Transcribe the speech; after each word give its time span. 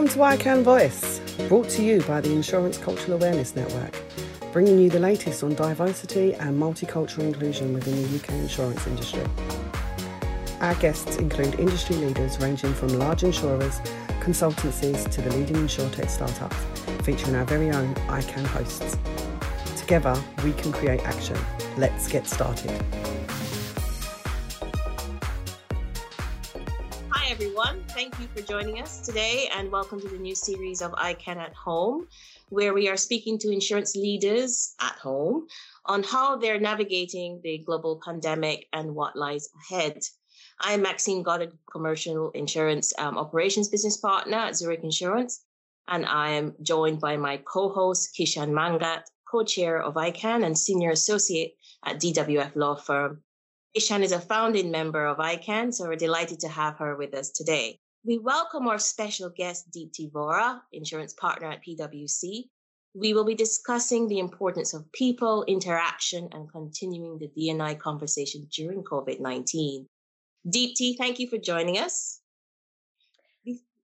Welcome 0.00 0.38
to 0.38 0.44
iCAN 0.44 0.62
Voice, 0.62 1.20
brought 1.46 1.68
to 1.68 1.82
you 1.82 2.00
by 2.04 2.22
the 2.22 2.32
Insurance 2.32 2.78
Cultural 2.78 3.18
Awareness 3.18 3.54
Network, 3.54 3.94
bringing 4.50 4.78
you 4.78 4.88
the 4.88 4.98
latest 4.98 5.44
on 5.44 5.54
diversity 5.54 6.32
and 6.32 6.58
multicultural 6.58 7.24
inclusion 7.24 7.74
within 7.74 8.02
the 8.02 8.18
UK 8.18 8.30
insurance 8.30 8.86
industry. 8.86 9.22
Our 10.62 10.74
guests 10.76 11.18
include 11.18 11.60
industry 11.60 11.96
leaders 11.96 12.40
ranging 12.40 12.72
from 12.72 12.98
large 12.98 13.24
insurers, 13.24 13.78
consultancies 14.20 15.06
to 15.10 15.20
the 15.20 15.36
leading 15.36 15.56
insurtech 15.56 16.08
startups, 16.08 16.56
featuring 17.04 17.36
our 17.36 17.44
very 17.44 17.68
own 17.70 17.94
iCAN 18.08 18.46
hosts. 18.46 18.96
Together, 19.78 20.16
we 20.42 20.54
can 20.54 20.72
create 20.72 21.02
action. 21.02 21.36
Let's 21.76 22.08
get 22.08 22.26
started. 22.26 22.70
Everyone. 27.60 27.84
Thank 27.88 28.18
you 28.18 28.26
for 28.34 28.40
joining 28.40 28.80
us 28.80 29.00
today, 29.00 29.50
and 29.54 29.70
welcome 29.70 30.00
to 30.00 30.08
the 30.08 30.16
new 30.16 30.34
series 30.34 30.80
of 30.80 30.92
iCAN 30.92 31.36
at 31.36 31.52
Home, 31.54 32.06
where 32.48 32.72
we 32.72 32.88
are 32.88 32.96
speaking 32.96 33.38
to 33.38 33.50
insurance 33.50 33.94
leaders 33.94 34.74
at 34.80 34.92
home 34.92 35.46
on 35.84 36.02
how 36.02 36.36
they're 36.36 36.58
navigating 36.58 37.38
the 37.42 37.58
global 37.58 38.00
pandemic 38.02 38.66
and 38.72 38.94
what 38.94 39.14
lies 39.14 39.50
ahead. 39.60 39.98
I'm 40.60 40.80
Maxine 40.80 41.22
Goddard, 41.22 41.52
Commercial 41.70 42.30
Insurance 42.30 42.94
um, 42.98 43.18
Operations 43.18 43.68
Business 43.68 43.98
Partner 43.98 44.38
at 44.38 44.56
Zurich 44.56 44.82
Insurance, 44.82 45.44
and 45.86 46.06
I 46.06 46.30
am 46.30 46.54
joined 46.62 47.00
by 47.00 47.18
my 47.18 47.36
co-host 47.38 48.16
Kishan 48.18 48.52
Mangat, 48.52 49.02
co-chair 49.30 49.82
of 49.82 49.94
ICANN 49.94 50.46
and 50.46 50.56
senior 50.56 50.92
associate 50.92 51.56
at 51.84 52.00
DWF 52.00 52.56
Law 52.56 52.76
Firm. 52.76 53.22
Kishan 53.76 54.02
is 54.02 54.10
a 54.10 54.18
founding 54.18 54.72
member 54.72 55.06
of 55.06 55.18
iCAN, 55.18 55.72
so 55.72 55.86
we're 55.86 55.94
delighted 55.94 56.40
to 56.40 56.48
have 56.48 56.76
her 56.78 56.96
with 56.96 57.14
us 57.14 57.30
today. 57.30 57.78
We 58.04 58.18
welcome 58.18 58.66
our 58.66 58.80
special 58.80 59.30
guest, 59.30 59.70
Deepti 59.70 60.10
Vohra, 60.10 60.60
insurance 60.72 61.14
partner 61.14 61.52
at 61.52 61.62
PwC. 61.62 62.48
We 62.94 63.14
will 63.14 63.24
be 63.24 63.36
discussing 63.36 64.08
the 64.08 64.18
importance 64.18 64.74
of 64.74 64.90
people, 64.90 65.44
interaction, 65.44 66.28
and 66.32 66.50
continuing 66.50 67.18
the 67.18 67.28
D&I 67.28 67.74
conversation 67.76 68.48
during 68.50 68.82
COVID-19. 68.82 69.86
Deepti, 70.48 70.96
thank 70.98 71.20
you 71.20 71.28
for 71.28 71.38
joining 71.38 71.78
us. 71.78 72.20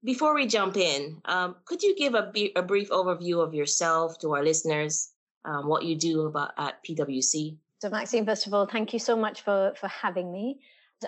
Before 0.03 0.35
we 0.35 0.49
jump 0.49 0.77
in, 0.77 1.21
um, 1.27 1.57
could 1.65 1.83
you 1.83 1.95
give 1.95 2.15
a, 2.15 2.33
b- 2.33 2.53
a 2.57 2.63
brief 2.63 2.91
overview 2.91 3.41
of 3.41 3.55
yourself 3.55 4.19
to 4.21 4.35
our 4.35 4.43
listeners, 4.43 5.13
um, 5.45 5.69
what 5.69 5.85
you 5.85 5.95
do 5.95 6.23
about, 6.23 6.53
at 6.59 6.83
PwC? 6.85 7.59
So, 7.79 7.91
Maxine, 7.91 8.25
first 8.25 8.47
of 8.47 8.55
all, 8.55 8.67
thank 8.67 8.95
you 8.95 8.99
so 8.99 9.17
much 9.17 9.43
for, 9.43 9.75
for 9.79 9.89
having 9.89 10.33
me. 10.33 10.61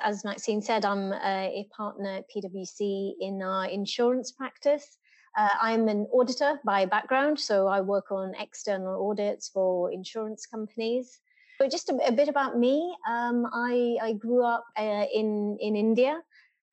As 0.02 0.22
Maxine 0.22 0.60
said, 0.60 0.84
I'm 0.84 1.12
a, 1.12 1.16
a 1.24 1.68
partner 1.74 2.16
at 2.16 2.24
PwC 2.28 3.12
in 3.20 3.40
our 3.42 3.66
insurance 3.66 4.32
practice. 4.32 4.98
Uh, 5.36 5.48
I'm 5.62 5.88
an 5.88 6.06
auditor 6.12 6.60
by 6.66 6.84
background, 6.84 7.40
so 7.40 7.68
I 7.68 7.80
work 7.80 8.12
on 8.12 8.34
external 8.38 9.08
audits 9.08 9.48
for 9.48 9.90
insurance 9.90 10.44
companies. 10.44 11.20
But 11.58 11.70
just 11.70 11.88
a, 11.88 11.98
a 12.06 12.12
bit 12.12 12.28
about 12.28 12.58
me. 12.58 12.94
Um, 13.08 13.46
I, 13.52 13.96
I, 14.02 14.12
grew 14.12 14.44
up 14.44 14.64
uh, 14.78 15.06
in 15.12 15.56
in 15.60 15.74
India 15.74 16.20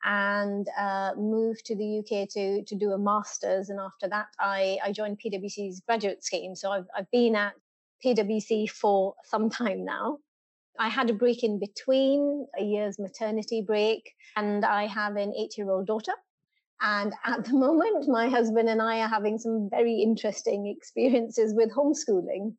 and 0.04 0.68
uh, 0.78 1.14
moved 1.18 1.66
to 1.68 1.76
the 1.76 2.00
UK 2.00 2.30
to 2.30 2.64
to 2.64 2.76
do 2.76 2.92
a 2.92 2.98
master's, 2.98 3.70
and 3.70 3.80
after 3.80 4.10
that, 4.10 4.28
I, 4.40 4.78
I 4.84 4.92
joined 4.92 5.20
PwC's 5.20 5.82
graduate 5.88 6.24
scheme. 6.24 6.56
So 6.56 6.72
I've 6.72 6.88
I've 6.96 7.10
been 7.12 7.36
at 7.36 7.54
PwC 8.06 8.70
for 8.70 9.16
some 9.24 9.50
time 9.50 9.84
now. 9.86 10.20
I 10.78 10.90
had 10.90 11.10
a 11.10 11.14
break 11.14 11.44
in 11.44 11.60
between, 11.60 12.48
a 12.60 12.64
year's 12.64 13.00
maternity 13.00 13.62
break, 13.66 14.12
and 14.36 14.66
I 14.66 14.88
have 14.88 15.16
an 15.16 15.34
eight 15.38 15.58
year 15.58 15.72
old 15.72 15.88
daughter. 15.88 16.14
And 16.82 17.14
at 17.26 17.46
the 17.46 17.54
moment, 17.54 18.08
my 18.08 18.28
husband 18.28 18.70
and 18.70 18.82
I 18.82 19.00
are 19.02 19.08
having 19.08 19.38
some 19.38 19.70
very 19.70 20.02
interesting 20.02 20.68
experiences 20.68 21.54
with 21.56 21.72
homeschooling 21.72 22.56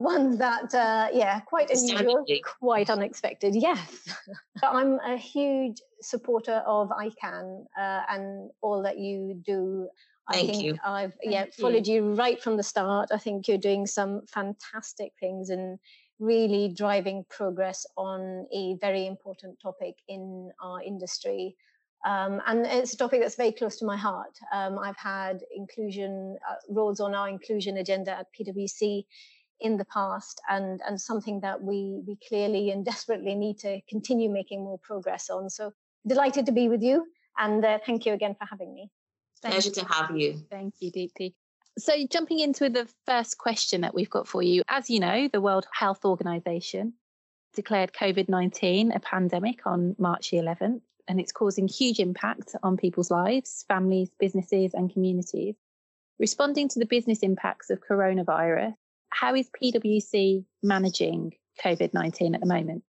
ones 0.00 0.38
that 0.38 0.72
uh, 0.74 1.08
yeah 1.12 1.40
quite 1.40 1.70
unusual 1.70 2.24
quite 2.60 2.88
unexpected 2.88 3.54
yes 3.54 4.08
i'm 4.62 4.98
a 5.00 5.16
huge 5.16 5.78
supporter 6.00 6.62
of 6.66 6.88
iCAN 6.90 7.64
uh, 7.76 8.02
and 8.08 8.50
all 8.62 8.82
that 8.82 8.98
you 8.98 9.42
do 9.44 9.88
Thank 10.30 10.50
i 10.50 10.52
think 10.52 10.64
you. 10.64 10.78
i've 10.84 11.14
Thank 11.22 11.32
yeah 11.32 11.44
you. 11.44 11.52
followed 11.52 11.86
you 11.86 12.14
right 12.14 12.42
from 12.42 12.56
the 12.56 12.62
start 12.62 13.10
i 13.12 13.18
think 13.18 13.48
you're 13.48 13.58
doing 13.58 13.86
some 13.86 14.22
fantastic 14.26 15.12
things 15.20 15.50
and 15.50 15.78
really 16.18 16.74
driving 16.76 17.24
progress 17.30 17.86
on 17.96 18.46
a 18.52 18.76
very 18.80 19.06
important 19.06 19.58
topic 19.62 19.94
in 20.08 20.50
our 20.62 20.82
industry 20.82 21.56
um, 22.06 22.40
and 22.46 22.64
it's 22.64 22.94
a 22.94 22.96
topic 22.96 23.20
that's 23.20 23.34
very 23.34 23.50
close 23.50 23.76
to 23.78 23.84
my 23.84 23.96
heart. 23.96 24.38
Um, 24.52 24.78
I've 24.78 24.96
had 24.96 25.40
inclusion 25.54 26.36
uh, 26.48 26.54
roles 26.70 27.00
on 27.00 27.12
our 27.12 27.28
inclusion 27.28 27.76
agenda 27.78 28.12
at 28.12 28.26
PwC 28.38 29.04
in 29.60 29.76
the 29.76 29.84
past 29.86 30.40
and 30.48 30.80
and 30.86 31.00
something 31.00 31.40
that 31.40 31.60
we 31.60 32.02
we 32.06 32.16
clearly 32.28 32.70
and 32.70 32.84
desperately 32.92 33.34
need 33.34 33.58
to 33.58 33.80
continue 33.88 34.30
making 34.30 34.62
more 34.62 34.78
progress 34.78 35.30
on 35.30 35.50
so 35.50 35.72
delighted 36.06 36.46
to 36.46 36.52
be 36.52 36.68
with 36.68 36.82
you 36.82 37.04
and 37.38 37.64
uh, 37.64 37.78
thank 37.84 38.06
you 38.06 38.12
again 38.12 38.34
for 38.38 38.46
having 38.46 38.72
me 38.72 38.88
thank 39.42 39.54
Pleasure 39.54 39.68
you. 39.68 39.74
to 39.74 39.84
have 39.86 40.16
you. 40.16 40.42
Thank 40.50 40.74
you, 40.80 40.90
Deepti. 40.92 41.34
So, 41.78 41.92
jumping 42.10 42.40
into 42.40 42.68
the 42.68 42.88
first 43.06 43.38
question 43.38 43.82
that 43.82 43.94
we've 43.94 44.10
got 44.10 44.26
for 44.26 44.42
you, 44.42 44.62
as 44.68 44.90
you 44.90 44.98
know, 44.98 45.28
the 45.28 45.40
World 45.40 45.66
Health 45.72 46.04
Organization 46.04 46.94
declared 47.54 47.92
COVID 47.92 48.28
19 48.28 48.92
a 48.92 49.00
pandemic 49.00 49.66
on 49.66 49.94
March 49.98 50.30
the 50.30 50.38
11th, 50.38 50.80
and 51.06 51.20
it's 51.20 51.32
causing 51.32 51.68
huge 51.68 52.00
impact 52.00 52.56
on 52.62 52.76
people's 52.76 53.10
lives, 53.10 53.64
families, 53.68 54.10
businesses, 54.18 54.74
and 54.74 54.92
communities. 54.92 55.54
Responding 56.18 56.68
to 56.68 56.80
the 56.80 56.86
business 56.86 57.20
impacts 57.20 57.70
of 57.70 57.80
coronavirus, 57.80 58.74
how 59.10 59.34
is 59.34 59.48
PwC 59.50 60.44
managing 60.62 61.34
COVID 61.62 61.94
19 61.94 62.34
at 62.34 62.40
the 62.40 62.46
moment? 62.46 62.82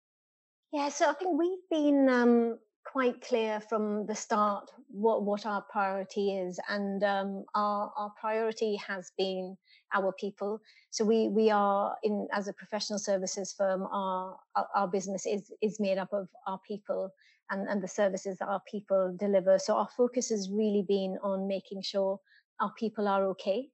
Yeah, 0.72 0.88
so 0.88 1.10
I 1.10 1.12
think 1.15 1.38
we've 1.38 1.69
been 1.70 2.09
um, 2.09 2.59
quite 2.93 3.21
clear 3.21 3.60
from 3.60 4.06
the 4.06 4.15
start 4.15 4.71
what, 4.91 5.22
what 5.22 5.44
our 5.44 5.62
priority 5.71 6.37
is, 6.37 6.59
and 6.69 7.04
um, 7.04 7.44
our, 7.54 7.93
our 7.97 8.12
priority 8.21 8.76
has 8.76 9.12
been 9.19 9.56
our 9.94 10.12
people. 10.12 10.60
So 10.91 11.04
we 11.04 11.28
we 11.28 11.50
are 11.50 11.97
in 12.03 12.28
as 12.32 12.48
a 12.48 12.53
professional 12.53 12.98
services 12.98 13.54
firm, 13.56 13.82
our 13.93 14.37
our 14.75 14.88
business 14.88 15.27
is 15.27 15.53
is 15.60 15.78
made 15.78 15.98
up 15.98 16.12
of 16.12 16.28
our 16.47 16.60
people 16.66 17.12
and, 17.50 17.69
and 17.69 17.82
the 17.82 17.88
services 17.88 18.38
that 18.38 18.48
our 18.48 18.62
people 18.71 19.16
deliver. 19.19 19.59
So 19.59 19.77
our 19.77 19.88
focus 19.97 20.31
has 20.31 20.50
really 20.50 20.84
been 20.87 21.19
on 21.22 21.48
making 21.48 21.82
sure 21.82 22.19
our 22.60 22.72
people 22.78 23.09
are 23.09 23.27
okay. 23.28 23.69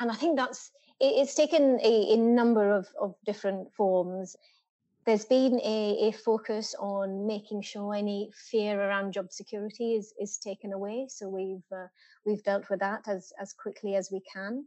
And 0.00 0.10
I 0.10 0.14
think 0.14 0.36
that's 0.36 0.70
it's 1.00 1.34
taken 1.34 1.78
a, 1.82 2.12
a 2.12 2.16
number 2.16 2.72
of, 2.72 2.88
of 3.00 3.14
different 3.24 3.72
forms. 3.72 4.36
There's 5.10 5.24
been 5.24 5.58
a, 5.64 6.08
a 6.08 6.12
focus 6.12 6.72
on 6.78 7.26
making 7.26 7.62
sure 7.62 7.96
any 7.96 8.30
fear 8.48 8.80
around 8.80 9.10
job 9.10 9.32
security 9.32 9.94
is, 9.94 10.14
is 10.20 10.38
taken 10.38 10.72
away. 10.72 11.06
So 11.08 11.28
we've 11.28 11.64
uh, 11.72 11.88
we've 12.24 12.44
dealt 12.44 12.70
with 12.70 12.78
that 12.78 13.08
as 13.08 13.32
as 13.40 13.52
quickly 13.52 13.96
as 13.96 14.12
we 14.12 14.20
can. 14.32 14.66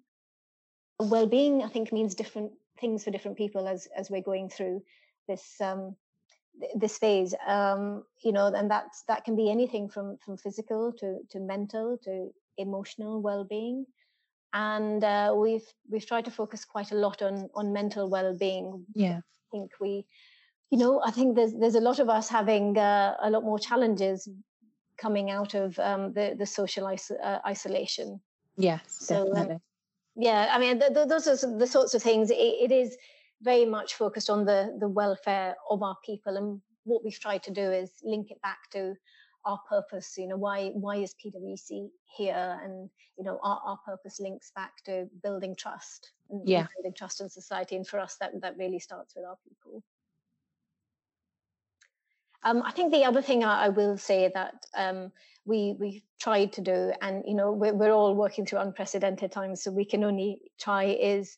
Well-being, 1.00 1.64
I 1.64 1.70
think, 1.70 1.94
means 1.94 2.14
different 2.14 2.52
things 2.78 3.06
for 3.06 3.12
different 3.12 3.38
people 3.38 3.70
as 3.70 3.88
as 3.96 4.10
we're 4.10 4.22
going 4.22 4.50
through 4.50 4.84
this 5.30 5.62
um, 5.62 5.96
this 6.76 6.98
phase. 6.98 7.34
Um, 7.48 8.04
you 8.22 8.34
know, 8.34 8.48
and 8.48 8.70
that's 8.70 9.04
that 9.08 9.24
can 9.24 9.38
be 9.38 9.50
anything 9.50 9.88
from 9.88 10.18
from 10.26 10.36
physical 10.36 10.92
to 11.00 11.20
to 11.30 11.40
mental 11.40 11.98
to 12.04 12.34
emotional 12.58 13.22
well-being 13.22 13.86
and 14.54 15.06
uh, 15.06 15.34
we've 15.36 15.66
we've 15.90 16.06
tried 16.06 16.26
to 16.26 16.32
focus 16.32 16.66
quite 16.66 16.92
a 16.92 16.96
lot 16.96 17.22
on 17.22 17.50
on 17.56 17.72
mental 17.72 18.10
well-being. 18.10 18.86
Yeah, 18.94 19.22
I 19.54 19.58
think 19.58 19.72
we, 19.80 20.06
you 20.74 20.80
know, 20.80 21.00
I 21.06 21.12
think 21.12 21.36
there's 21.36 21.54
there's 21.54 21.76
a 21.76 21.88
lot 21.90 22.00
of 22.00 22.10
us 22.10 22.28
having 22.28 22.80
uh, 22.80 23.14
a 23.22 23.30
lot 23.30 23.44
more 23.44 23.60
challenges 23.60 24.28
coming 24.98 25.30
out 25.30 25.54
of 25.54 25.78
um, 25.78 26.14
the 26.14 26.36
the 26.36 26.48
social 26.48 26.88
iso- 26.88 27.24
uh, 27.24 27.38
isolation. 27.46 28.20
Yes, 28.58 28.82
so, 28.88 29.18
um, 29.18 29.34
definitely. 29.34 29.58
yeah, 30.16 30.50
I 30.50 30.58
mean, 30.58 30.80
th- 30.80 30.94
th- 30.96 31.08
those 31.08 31.28
are 31.28 31.58
the 31.60 31.68
sorts 31.68 31.94
of 31.94 32.02
things. 32.02 32.32
It, 32.32 32.56
it 32.66 32.72
is 32.72 32.98
very 33.44 33.66
much 33.66 33.94
focused 33.94 34.32
on 34.32 34.46
the 34.46 34.76
the 34.80 34.90
welfare 34.90 35.54
of 35.70 35.84
our 35.84 35.98
people, 36.04 36.38
and 36.38 36.60
what 36.86 37.04
we've 37.04 37.20
tried 37.20 37.44
to 37.44 37.52
do 37.52 37.72
is 37.72 37.92
link 38.04 38.32
it 38.32 38.42
back 38.42 38.62
to 38.72 38.96
our 39.46 39.60
purpose 39.70 40.16
you 40.18 40.26
know 40.26 40.38
why 40.38 40.70
why 40.70 40.96
is 40.96 41.14
pwc 41.22 41.90
here 42.18 42.60
and 42.64 42.90
you 43.18 43.26
know 43.26 43.38
our, 43.44 43.60
our 43.66 43.78
purpose 43.86 44.22
links 44.22 44.54
back 44.56 44.72
to 44.86 45.06
building 45.22 45.54
trust 45.54 46.14
and 46.30 46.48
yeah 46.48 46.66
building 46.78 46.94
trust 46.96 47.20
in 47.20 47.28
society 47.30 47.76
and 47.76 47.86
for 47.86 48.00
us 48.00 48.16
that 48.22 48.32
that 48.40 48.56
really 48.58 48.80
starts 48.80 49.14
with 49.18 49.26
our 49.26 49.36
people 49.46 49.84
um, 52.44 52.62
I 52.64 52.72
think 52.72 52.92
the 52.92 53.06
other 53.06 53.22
thing 53.22 53.44
I, 53.44 53.66
I 53.66 53.70
will 53.70 53.98
say 53.98 54.32
that 54.34 54.56
um, 54.76 55.12
we 55.46 55.76
we 55.80 56.04
tried 56.20 56.54
to 56.54 56.62
do, 56.62 56.92
and 57.02 57.24
you 57.26 57.36
know 57.36 57.52
we're, 57.52 57.74
we're 57.74 57.92
all 57.92 58.16
working 58.16 58.46
through 58.46 58.60
unprecedented 58.60 59.32
times, 59.32 59.64
so 59.64 59.72
we 59.72 59.86
can 59.86 60.04
only 60.04 60.40
try 60.60 60.86
is 60.86 61.38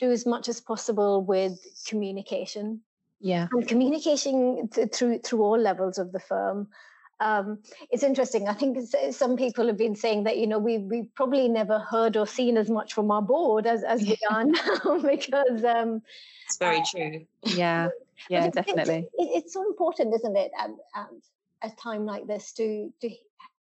do 0.00 0.10
as 0.10 0.26
much 0.26 0.48
as 0.48 0.60
possible 0.60 1.24
with 1.24 1.58
communication. 1.86 2.80
Yeah, 3.20 3.48
and 3.52 3.66
communication 3.66 4.68
th- 4.68 4.92
through 4.92 5.20
through 5.20 5.42
all 5.42 5.58
levels 5.58 5.98
of 5.98 6.12
the 6.12 6.20
firm 6.20 6.68
um, 7.20 7.58
it's 7.90 8.02
interesting. 8.02 8.48
I 8.48 8.54
think 8.54 8.78
some 9.10 9.36
people 9.36 9.66
have 9.66 9.76
been 9.76 9.96
saying 9.96 10.24
that 10.24 10.38
you 10.38 10.46
know 10.46 10.58
we 10.58 10.78
we 10.78 11.10
probably 11.14 11.48
never 11.48 11.80
heard 11.80 12.16
or 12.16 12.26
seen 12.26 12.56
as 12.56 12.70
much 12.70 12.94
from 12.94 13.10
our 13.10 13.22
board 13.22 13.66
as 13.66 13.82
as 13.82 14.02
we 14.02 14.16
are 14.30 14.44
now 14.44 15.00
because 15.02 15.64
um, 15.64 16.02
it's 16.46 16.58
very 16.58 16.78
uh, 16.78 16.84
true. 16.84 17.26
Yeah, 17.42 17.88
yeah, 18.28 18.48
definitely. 18.50 19.08
It, 19.14 19.22
it, 19.22 19.30
it's 19.36 19.54
so 19.54 19.66
important, 19.66 20.14
isn't 20.14 20.36
it, 20.36 20.50
at, 20.58 20.70
at 20.94 21.08
a 21.62 21.70
time 21.76 22.04
like 22.04 22.26
this 22.26 22.52
to 22.52 22.92
to 23.00 23.10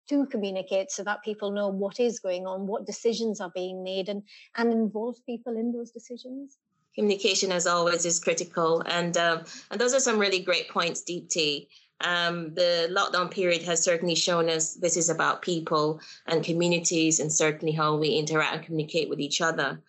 to 0.10 0.26
communicate 0.28 0.90
so 0.90 1.04
that 1.04 1.24
people 1.24 1.52
know 1.52 1.68
what 1.68 2.00
is 2.00 2.20
going 2.20 2.48
on, 2.48 2.66
what 2.66 2.86
decisions 2.86 3.42
are 3.42 3.52
being 3.54 3.84
made, 3.84 4.10
and 4.10 4.24
and 4.56 4.72
involve 4.72 5.16
people 5.26 5.58
in 5.58 5.72
those 5.72 5.92
decisions. 5.92 6.58
Communication 6.96 7.52
as 7.52 7.68
always 7.68 8.06
is 8.06 8.20
critical 8.20 8.82
and 8.88 9.18
um, 9.18 9.44
and 9.70 9.80
those 9.80 9.94
are 9.94 10.00
some 10.00 10.18
really 10.18 10.40
great 10.40 10.70
points 10.70 11.04
Deepti. 11.08 11.68
Um, 12.02 12.54
the 12.54 12.90
lockdown 12.92 13.32
period 13.32 13.64
has 13.64 13.84
certainly 13.84 14.14
shown 14.14 14.50
us 14.50 14.76
this 14.76 14.98
is 14.98 15.10
about 15.10 15.42
people 15.42 16.00
and 16.28 16.44
communities 16.44 17.20
and 17.20 17.34
certainly 17.34 17.74
how 17.74 17.98
we 17.98 18.10
interact 18.10 18.56
and 18.56 18.66
communicate 18.66 19.10
with 19.10 19.20
each 19.20 19.42
other 19.42 19.82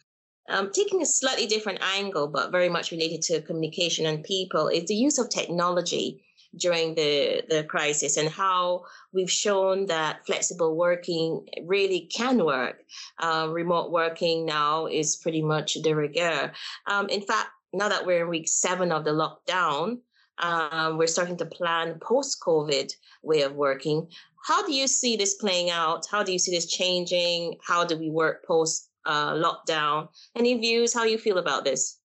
um, 0.48 0.70
taking 0.72 1.02
a 1.02 1.06
slightly 1.06 1.46
different 1.46 1.80
angle 1.82 2.28
but 2.28 2.50
very 2.50 2.68
much 2.68 2.90
related 2.90 3.22
to 3.22 3.42
communication 3.42 4.06
and 4.06 4.24
people 4.24 4.68
is 4.68 4.86
the 4.86 4.94
use 4.94 5.18
of 5.18 5.28
technology 5.28 6.22
during 6.56 6.94
the, 6.94 7.42
the 7.48 7.64
crisis 7.64 8.16
and 8.16 8.28
how 8.28 8.84
we've 9.12 9.30
shown 9.30 9.86
that 9.86 10.24
flexible 10.26 10.76
working 10.76 11.46
really 11.64 12.08
can 12.12 12.44
work. 12.44 12.82
Uh, 13.18 13.48
remote 13.50 13.90
working 13.90 14.46
now 14.46 14.86
is 14.86 15.16
pretty 15.16 15.42
much 15.42 15.74
de 15.74 15.94
rigueur. 15.94 16.52
Um, 16.86 17.08
in 17.08 17.20
fact, 17.20 17.48
now 17.72 17.88
that 17.88 18.06
we're 18.06 18.22
in 18.22 18.30
week 18.30 18.48
seven 18.48 18.92
of 18.92 19.04
the 19.04 19.10
lockdown, 19.10 19.98
um, 20.38 20.96
we're 20.96 21.06
starting 21.06 21.36
to 21.38 21.46
plan 21.46 21.98
post 22.00 22.40
COVID 22.40 22.92
way 23.22 23.42
of 23.42 23.54
working. 23.54 24.08
How 24.46 24.64
do 24.64 24.72
you 24.72 24.86
see 24.86 25.16
this 25.16 25.34
playing 25.34 25.70
out? 25.70 26.06
How 26.10 26.22
do 26.22 26.32
you 26.32 26.38
see 26.38 26.52
this 26.52 26.66
changing? 26.66 27.56
How 27.66 27.84
do 27.84 27.98
we 27.98 28.08
work 28.08 28.44
post 28.46 28.88
uh, 29.04 29.32
lockdown? 29.34 30.08
Any 30.36 30.58
views? 30.58 30.94
How 30.94 31.04
you 31.04 31.18
feel 31.18 31.38
about 31.38 31.64
this? 31.64 31.98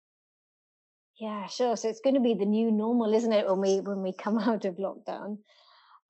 Yeah, 1.18 1.46
sure. 1.46 1.76
So 1.76 1.88
it's 1.88 2.00
going 2.00 2.14
to 2.14 2.20
be 2.20 2.34
the 2.34 2.46
new 2.46 2.70
normal, 2.70 3.14
isn't 3.14 3.32
it, 3.32 3.46
when 3.46 3.60
we 3.60 3.80
when 3.80 4.02
we 4.02 4.12
come 4.12 4.38
out 4.48 4.64
of 4.64 4.76
lockdown? 4.76 5.38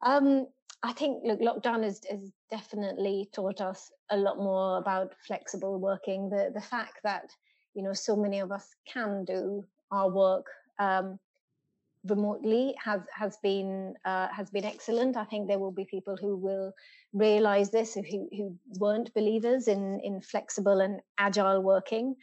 Um, 0.04 0.46
I 0.82 0.92
think 0.92 1.22
look, 1.24 1.40
lockdown 1.40 1.84
has, 1.84 2.00
has 2.10 2.32
definitely 2.50 3.28
taught 3.32 3.60
us 3.60 3.90
a 4.10 4.16
lot 4.16 4.38
more 4.38 4.78
about 4.78 5.14
flexible 5.26 5.78
working. 5.78 6.28
The 6.28 6.50
the 6.54 6.60
fact 6.60 7.00
that 7.04 7.24
you 7.74 7.82
know 7.82 7.92
so 7.92 8.16
many 8.16 8.40
of 8.40 8.50
us 8.50 8.66
can 8.92 9.24
do 9.24 9.64
our 9.90 10.10
work 10.10 10.46
um, 10.78 11.18
remotely 12.04 12.74
has 12.82 13.00
has 13.14 13.36
been 13.42 13.94
uh, 14.04 14.28
has 14.28 14.50
been 14.50 14.64
excellent. 14.64 15.16
I 15.16 15.24
think 15.24 15.48
there 15.48 15.58
will 15.58 15.72
be 15.72 15.84
people 15.84 16.16
who 16.16 16.36
will 16.36 16.72
realize 17.12 17.70
this 17.70 17.94
who 17.94 18.28
who 18.36 18.56
weren't 18.78 19.14
believers 19.14 19.68
in 19.68 20.00
in 20.00 20.20
flexible 20.20 20.80
and 20.80 21.00
agile 21.18 21.62
working. 21.62 22.16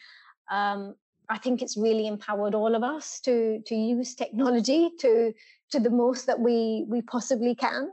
Um, 0.51 0.95
I 1.29 1.37
think 1.37 1.61
it's 1.61 1.77
really 1.77 2.07
empowered 2.07 2.55
all 2.55 2.75
of 2.75 2.83
us 2.83 3.19
to 3.21 3.61
to 3.65 3.75
use 3.75 4.15
technology 4.15 4.89
to 4.99 5.33
to 5.71 5.79
the 5.79 5.89
most 5.89 6.25
that 6.25 6.39
we 6.39 6.85
we 6.87 7.01
possibly 7.01 7.55
can. 7.55 7.91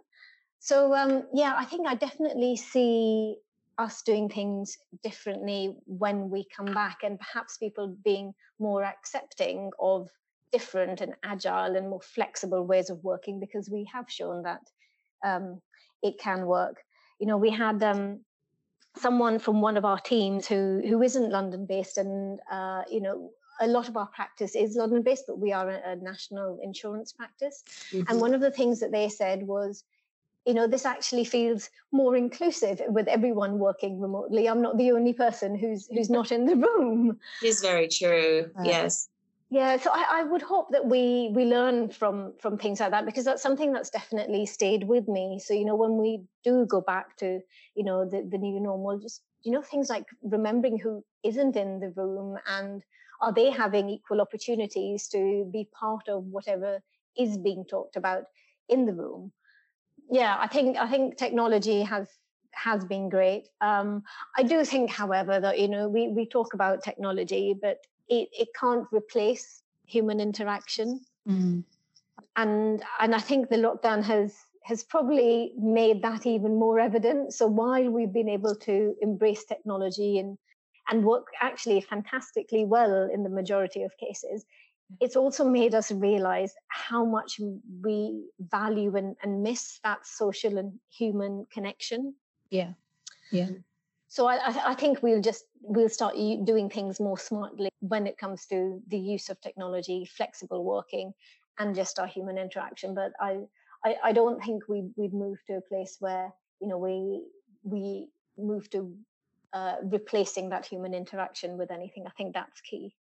So 0.58 0.94
um, 0.94 1.24
yeah, 1.32 1.54
I 1.56 1.64
think 1.64 1.86
I 1.86 1.94
definitely 1.94 2.56
see 2.56 3.36
us 3.78 4.02
doing 4.02 4.28
things 4.28 4.78
differently 5.02 5.76
when 5.86 6.30
we 6.30 6.46
come 6.56 6.72
back, 6.72 6.98
and 7.04 7.20
perhaps 7.20 7.58
people 7.58 7.94
being 8.04 8.34
more 8.58 8.82
accepting 8.82 9.70
of 9.78 10.08
different 10.52 11.00
and 11.00 11.14
agile 11.22 11.76
and 11.76 11.88
more 11.88 12.00
flexible 12.00 12.66
ways 12.66 12.90
of 12.90 13.02
working 13.02 13.40
because 13.40 13.68
we 13.70 13.88
have 13.92 14.10
shown 14.10 14.42
that 14.42 14.62
um, 15.24 15.60
it 16.02 16.18
can 16.18 16.46
work. 16.46 16.82
You 17.18 17.26
know, 17.26 17.36
we 17.36 17.50
had 17.50 17.82
um, 17.82 18.20
someone 18.96 19.38
from 19.38 19.60
one 19.60 19.76
of 19.76 19.84
our 19.84 19.98
teams 19.98 20.46
who 20.46 20.82
who 20.86 21.02
isn't 21.02 21.30
London 21.30 21.66
based, 21.66 21.98
and 21.98 22.40
uh, 22.50 22.82
you 22.90 23.00
know 23.00 23.30
a 23.60 23.66
lot 23.66 23.88
of 23.88 23.96
our 23.96 24.06
practice 24.08 24.54
is 24.54 24.76
London 24.76 25.02
based, 25.02 25.24
but 25.26 25.38
we 25.38 25.52
are 25.52 25.70
a, 25.70 25.92
a 25.92 25.96
national 25.96 26.58
insurance 26.62 27.12
practice. 27.12 27.64
Mm-hmm. 27.90 28.10
And 28.10 28.20
one 28.20 28.34
of 28.34 28.40
the 28.40 28.50
things 28.50 28.80
that 28.80 28.92
they 28.92 29.08
said 29.08 29.42
was, 29.42 29.84
you 30.44 30.54
know, 30.54 30.66
this 30.66 30.84
actually 30.84 31.24
feels 31.24 31.70
more 31.90 32.16
inclusive 32.16 32.80
with 32.88 33.08
everyone 33.08 33.58
working 33.58 34.00
remotely. 34.00 34.48
I'm 34.48 34.62
not 34.62 34.76
the 34.76 34.92
only 34.92 35.12
person 35.12 35.58
who's 35.58 35.88
who's 35.88 36.10
not 36.10 36.32
in 36.32 36.44
the 36.44 36.56
room. 36.56 37.18
It 37.42 37.48
is 37.48 37.60
very 37.60 37.88
true. 37.88 38.50
Uh, 38.58 38.62
yes. 38.64 39.08
Yeah, 39.48 39.76
so 39.76 39.90
I, 39.92 40.04
I, 40.10 40.22
would 40.24 40.42
hope 40.42 40.72
that 40.72 40.86
we 40.86 41.30
we 41.32 41.44
learn 41.44 41.88
from 41.90 42.32
from 42.40 42.58
things 42.58 42.80
like 42.80 42.90
that 42.90 43.06
because 43.06 43.24
that's 43.24 43.42
something 43.42 43.72
that's 43.72 43.90
definitely 43.90 44.44
stayed 44.44 44.82
with 44.82 45.06
me. 45.06 45.38
So 45.38 45.54
you 45.54 45.64
know, 45.64 45.76
when 45.76 45.98
we 45.98 46.24
do 46.42 46.66
go 46.66 46.80
back 46.80 47.16
to 47.18 47.40
you 47.76 47.84
know 47.84 48.04
the 48.04 48.26
the 48.28 48.38
new 48.38 48.58
normal, 48.58 48.98
just 48.98 49.22
you 49.44 49.52
know 49.52 49.62
things 49.62 49.88
like 49.88 50.06
remembering 50.22 50.78
who 50.78 51.04
isn't 51.22 51.54
in 51.54 51.78
the 51.78 51.90
room 51.90 52.36
and 52.48 52.82
are 53.20 53.32
they 53.32 53.50
having 53.50 53.88
equal 53.88 54.20
opportunities 54.20 55.06
to 55.08 55.48
be 55.52 55.68
part 55.78 56.08
of 56.08 56.24
whatever 56.24 56.80
is 57.16 57.38
being 57.38 57.64
talked 57.64 57.94
about 57.96 58.24
in 58.68 58.84
the 58.84 58.92
room? 58.92 59.32
Yeah, 60.10 60.36
I 60.40 60.48
think 60.48 60.76
I 60.76 60.88
think 60.90 61.18
technology 61.18 61.82
has 61.82 62.08
has 62.52 62.84
been 62.84 63.08
great. 63.08 63.48
Um, 63.60 64.02
I 64.36 64.42
do 64.42 64.64
think, 64.64 64.90
however, 64.90 65.38
that 65.38 65.60
you 65.60 65.68
know 65.68 65.88
we 65.88 66.08
we 66.08 66.26
talk 66.26 66.52
about 66.52 66.82
technology, 66.82 67.54
but 67.60 67.78
it, 68.08 68.28
it 68.32 68.48
can't 68.58 68.86
replace 68.92 69.62
human 69.84 70.20
interaction. 70.20 71.00
Mm. 71.28 71.64
And 72.36 72.82
and 73.00 73.14
I 73.14 73.18
think 73.18 73.48
the 73.48 73.56
lockdown 73.56 74.02
has 74.04 74.34
has 74.64 74.82
probably 74.82 75.52
made 75.56 76.02
that 76.02 76.26
even 76.26 76.58
more 76.58 76.80
evident. 76.80 77.32
So 77.32 77.46
while 77.46 77.88
we've 77.88 78.12
been 78.12 78.28
able 78.28 78.54
to 78.56 78.94
embrace 79.00 79.44
technology 79.44 80.18
and 80.18 80.36
and 80.88 81.04
work 81.04 81.26
actually 81.40 81.80
fantastically 81.80 82.64
well 82.64 83.08
in 83.12 83.22
the 83.22 83.28
majority 83.28 83.82
of 83.82 83.96
cases, 83.98 84.44
it's 85.00 85.16
also 85.16 85.48
made 85.48 85.74
us 85.74 85.90
realize 85.90 86.54
how 86.68 87.04
much 87.04 87.40
we 87.82 88.24
value 88.38 88.94
and, 88.96 89.16
and 89.22 89.42
miss 89.42 89.80
that 89.82 90.06
social 90.06 90.58
and 90.58 90.78
human 90.90 91.44
connection. 91.50 92.14
Yeah. 92.50 92.72
Yeah 93.32 93.48
so 94.08 94.26
I, 94.26 94.38
I, 94.70 94.74
think 94.74 95.02
we'll 95.02 95.20
just 95.20 95.44
we'll 95.68 95.88
start 95.88 96.14
doing 96.44 96.70
things 96.70 97.00
more 97.00 97.18
smartly 97.18 97.68
when 97.80 98.06
it 98.06 98.18
comes 98.18 98.46
to 98.46 98.80
the 98.88 98.98
use 98.98 99.28
of 99.28 99.40
technology 99.40 100.08
flexible 100.16 100.64
working 100.64 101.12
and 101.58 101.74
just 101.74 101.98
our 101.98 102.06
human 102.06 102.38
interaction 102.38 102.94
but 102.94 103.12
i 103.20 103.38
i, 103.84 103.96
I 104.04 104.12
don't 104.12 104.42
think 104.42 104.68
we 104.68 104.88
we'd 104.96 105.14
move 105.14 105.38
to 105.46 105.54
a 105.54 105.60
place 105.60 105.96
where 106.00 106.32
you 106.60 106.68
know 106.68 106.78
we 106.78 107.24
we 107.62 108.08
move 108.38 108.70
to 108.70 108.94
uh, 109.52 109.76
replacing 109.84 110.50
that 110.50 110.66
human 110.66 110.94
interaction 110.94 111.56
with 111.56 111.70
anything 111.70 112.06
i 112.06 112.10
think 112.10 112.34
that's 112.34 112.60
key 112.60 112.94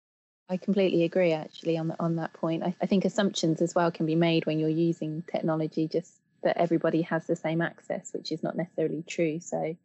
I 0.48 0.57
completely 0.57 1.03
agree 1.03 1.34
actually 1.34 1.75
on 1.75 1.95
on 2.00 2.17
that 2.17 2.34
point. 2.34 2.62
I, 2.62 2.75
I 2.79 2.86
think 2.86 3.03
assumptions 3.03 3.63
as 3.63 3.74
well 3.74 3.89
can 3.89 4.05
be 4.05 4.13
made 4.13 4.45
when 4.45 4.60
you're 4.60 4.69
using 4.69 5.24
technology 5.24 5.88
just 5.88 6.13
that 6.43 6.57
everybody 6.57 7.01
has 7.01 7.25
the 7.25 7.36
same 7.36 7.62
access, 7.63 8.13
which 8.13 8.31
is 8.31 8.43
not 8.43 8.55
necessarily 8.55 9.03
true. 9.07 9.39
So 9.39 9.75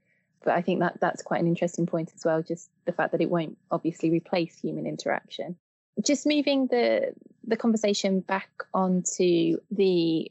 but 0.45 0.55
I 0.55 0.63
think 0.63 0.81
that 0.81 0.99
that's 1.01 1.23
quite 1.23 1.41
an 1.41 1.47
interesting 1.47 1.87
point 1.87 2.13
as 2.15 2.25
well. 2.25 2.43
Just 2.43 2.71
the 2.87 2.93
fact 2.93 3.13
that 3.13 3.21
it 3.21 3.31
won't 3.31 3.59
obviously 3.71 4.11
replace 4.11 4.59
human 4.59 4.87
interaction. 4.87 5.57
Just 6.03 6.27
moving 6.27 6.67
the 6.69 7.13
the 7.47 7.57
conversation 7.57 8.21
back 8.21 8.49
onto 8.73 9.59
the 9.71 10.31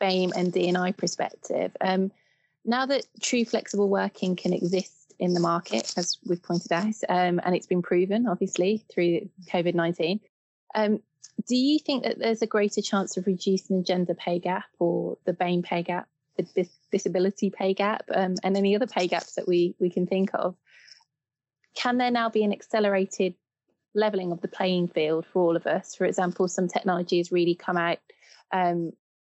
BAME 0.00 0.32
and 0.36 0.52
D&I 0.52 0.92
perspective. 0.92 1.76
Um, 1.80 2.12
now 2.64 2.86
that 2.86 3.06
true 3.20 3.44
flexible 3.44 3.88
working 3.88 4.36
can 4.36 4.52
exist 4.52 5.14
in 5.18 5.32
the 5.32 5.40
market, 5.40 5.94
as 5.96 6.18
we've 6.26 6.42
pointed 6.42 6.72
out, 6.72 6.94
um, 7.08 7.40
and 7.44 7.54
it's 7.54 7.66
been 7.66 7.82
proven 7.82 8.26
obviously 8.26 8.84
through 8.92 9.28
COVID 9.48 9.74
nineteen. 9.74 10.20
Um, 10.74 11.00
do 11.46 11.56
you 11.56 11.78
think 11.78 12.04
that 12.04 12.18
there's 12.18 12.42
a 12.42 12.46
greater 12.46 12.82
chance 12.82 13.16
of 13.16 13.26
reducing 13.26 13.78
the 13.78 13.84
gender 13.84 14.14
pay 14.14 14.38
gap 14.38 14.64
or 14.78 15.16
the 15.24 15.32
BAME 15.32 15.62
pay 15.62 15.82
gap 15.82 16.08
disability 16.96 17.50
pay 17.50 17.74
gap 17.74 18.02
um, 18.14 18.34
and 18.42 18.56
any 18.56 18.74
other 18.74 18.86
pay 18.86 19.06
gaps 19.06 19.34
that 19.34 19.46
we 19.46 19.74
we 19.80 19.90
can 19.90 20.06
think 20.06 20.30
of 20.34 20.54
can 21.76 21.98
there 21.98 22.10
now 22.10 22.28
be 22.30 22.44
an 22.44 22.52
accelerated 22.52 23.34
leveling 23.94 24.32
of 24.32 24.40
the 24.40 24.48
playing 24.48 24.88
field 24.88 25.26
for 25.32 25.42
all 25.42 25.56
of 25.56 25.66
us 25.66 25.94
for 25.94 26.04
example 26.04 26.48
some 26.48 26.68
technology 26.68 27.18
has 27.18 27.32
really 27.32 27.54
come 27.54 27.76
out 27.76 27.98
um, 28.52 28.92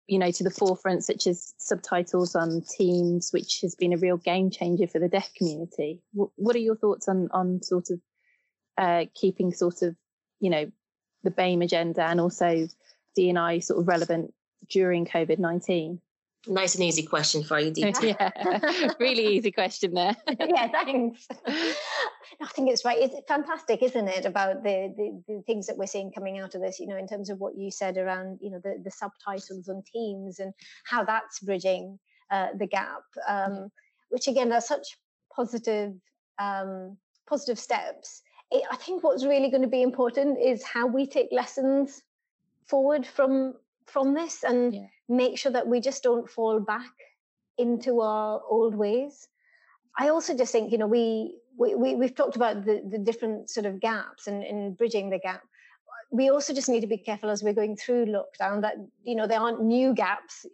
you 0.07 0.19
know 0.19 0.31
to 0.31 0.45
the 0.45 0.51
forefront 0.51 1.05
such 1.05 1.27
as 1.27 1.55
subtitles 1.59 2.35
on 2.35 2.63
teams 2.63 3.31
which 3.33 3.61
has 3.63 3.75
been 3.75 3.93
a 3.93 3.99
real 3.99 4.17
game 4.17 4.51
changer 4.51 4.87
for 4.87 4.99
the 4.99 5.09
deaf 5.09 5.33
community 5.35 6.01
w- 6.15 6.33
what 6.37 6.57
are 6.57 6.61
your 6.61 6.77
thoughts 6.77 7.09
on 7.09 7.29
on 7.33 7.63
sort 7.63 7.91
of 7.91 8.01
uh, 8.79 9.05
keeping 9.15 9.53
sort 9.53 9.83
of 9.83 9.95
you 10.41 10.51
know 10.51 10.71
the 11.23 11.31
BAME 11.31 11.63
agenda 11.63 12.03
and 12.03 12.21
also 12.21 12.67
D&I 13.15 13.59
sort 13.59 13.81
of 13.81 13.89
relevant 13.89 14.33
during 14.69 15.05
COVID 15.05 15.39
19? 15.39 16.01
Nice 16.47 16.75
and 16.75 16.85
easy 16.85 17.03
question 17.03 17.43
for 17.43 17.59
you, 17.59 17.71
Deep. 17.71 17.95
yeah, 18.03 18.31
really 18.99 19.27
easy 19.27 19.53
question 19.53 19.93
there. 19.93 20.17
yeah, 20.41 20.69
thanks. 20.69 21.29
I 21.47 22.47
think 22.55 22.71
it's 22.71 22.83
right. 22.83 22.99
It's 22.99 23.15
fantastic, 23.29 23.83
isn't 23.83 24.09
it, 24.09 24.25
about 24.25 24.63
the, 24.63 24.95
the, 24.97 25.23
the 25.29 25.43
things 25.43 25.67
that 25.67 25.77
we're 25.77 25.87
seeing 25.87 26.11
coming 26.11 26.39
out 26.39 26.55
of 26.55 26.63
this, 26.63 26.81
you 26.81 26.87
know, 26.87 26.97
in 26.97 27.07
terms 27.07 27.29
of 27.29 27.39
what 27.41 27.59
you 27.59 27.71
said 27.71 27.99
around, 27.99 28.39
you 28.41 28.51
know, 28.51 28.59
the, 28.65 28.81
the 28.83 28.91
subtitles 28.91 29.69
on 29.69 29.83
Teams 29.93 30.39
and 30.39 30.55
how 30.85 31.05
that's 31.05 31.41
bridging 31.41 31.99
uh, 32.31 32.49
the 32.57 32.67
gap, 32.67 33.03
um, 33.29 33.71
which 34.09 34.27
again 34.27 34.51
are 34.51 34.63
such 34.63 34.97
positive, 35.35 35.93
um, 36.39 36.97
positive 37.29 37.59
steps. 37.59 38.23
It, 38.51 38.65
I 38.71 38.77
think 38.77 39.05
what's 39.05 39.27
really 39.27 39.51
going 39.51 39.63
to 39.63 39.69
be 39.69 39.83
important 39.83 40.39
is 40.43 40.65
how 40.65 40.87
we 40.87 41.07
take 41.07 41.29
lessons 41.33 42.03
forward 42.67 43.07
from 43.07 43.55
from 43.91 44.15
this 44.15 44.45
and 44.45 44.75
yeah. 44.75 44.87
make 45.09 45.39
sure 45.39 45.53
that 45.53 45.67
we 45.67 45.81
just 45.81 46.03
don't 46.03 46.31
fall 46.31 46.61
back 46.61 46.93
into 47.59 48.01
our 48.01 48.41
old 48.49 48.75
ways. 48.75 49.29
I 49.99 50.09
also 50.09 50.37
just 50.37 50.53
think, 50.53 50.73
you 50.73 50.79
know, 50.79 50.87
we, 50.87 51.37
we, 51.59 51.75
we 51.75 51.95
we've 51.95 52.15
talked 52.15 52.37
about 52.37 52.65
the, 52.65 52.83
the 52.89 52.99
different 52.99 53.51
sort 53.51 53.67
of 53.67 53.81
gaps 53.81 54.27
and, 54.27 54.43
and 54.45 54.77
bridging 54.77 55.11
the 55.11 55.19
gap. 55.19 55.43
We 56.13 56.31
also 56.31 56.55
just 56.55 56.69
need 56.69 56.81
to 56.81 56.87
be 56.87 56.99
careful 56.99 57.31
as 57.31 57.43
we're 57.43 57.53
going 57.53 57.77
through 57.77 58.07
lockdown 58.07 58.63
that, 58.63 58.77
you 59.03 59.15
know, 59.15 59.27
there 59.27 59.41
aren't 59.41 59.63
new 59.63 59.95
gaps, 59.95 60.47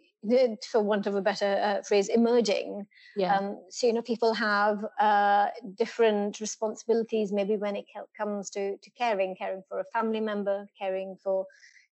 for 0.69 0.81
want 0.81 1.07
of 1.07 1.15
a 1.15 1.21
better 1.21 1.59
uh, 1.63 1.81
phrase, 1.83 2.09
emerging. 2.09 2.85
Yeah. 3.15 3.37
Um, 3.37 3.59
so, 3.69 3.87
you 3.87 3.93
know, 3.93 4.01
people 4.01 4.33
have 4.33 4.83
uh, 4.99 5.47
different 5.75 6.39
responsibilities, 6.39 7.31
maybe 7.31 7.55
when 7.55 7.75
it 7.75 7.85
comes 8.17 8.49
to, 8.51 8.77
to 8.77 8.89
caring, 8.97 9.35
caring 9.35 9.63
for 9.69 9.79
a 9.79 9.85
family 9.93 10.19
member, 10.19 10.67
caring 10.77 11.15
for 11.23 11.45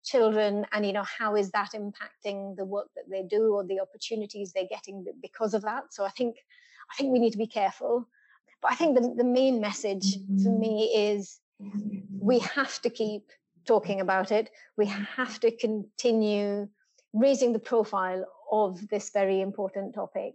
children 0.04 0.66
and 0.72 0.84
you 0.86 0.92
know 0.92 1.04
how 1.18 1.36
is 1.36 1.50
that 1.50 1.70
impacting 1.72 2.56
the 2.56 2.64
work 2.64 2.88
that 2.96 3.08
they 3.10 3.22
do 3.22 3.54
or 3.54 3.64
the 3.64 3.80
opportunities 3.80 4.52
they're 4.52 4.64
getting 4.68 5.04
because 5.20 5.54
of 5.54 5.62
that? 5.62 5.92
So 5.94 6.04
i 6.04 6.10
think 6.10 6.36
i 6.90 6.94
think 6.96 7.12
we 7.12 7.18
need 7.18 7.32
to 7.32 7.38
be 7.38 7.46
careful. 7.46 8.08
But 8.60 8.72
i 8.72 8.74
think 8.74 8.94
the, 8.98 9.14
the 9.16 9.24
main 9.24 9.60
message 9.60 10.18
for 10.42 10.50
me 10.50 10.92
is 10.94 11.40
we 12.20 12.38
have 12.40 12.80
to 12.82 12.90
keep 12.90 13.30
talking 13.64 14.00
about 14.00 14.32
it. 14.32 14.50
We 14.76 14.86
have 14.86 15.40
to 15.40 15.50
continue 15.50 16.68
raising 17.12 17.52
the 17.52 17.58
profile 17.58 18.24
of 18.50 18.88
this 18.88 19.10
very 19.10 19.40
important 19.40 19.94
topic. 19.94 20.34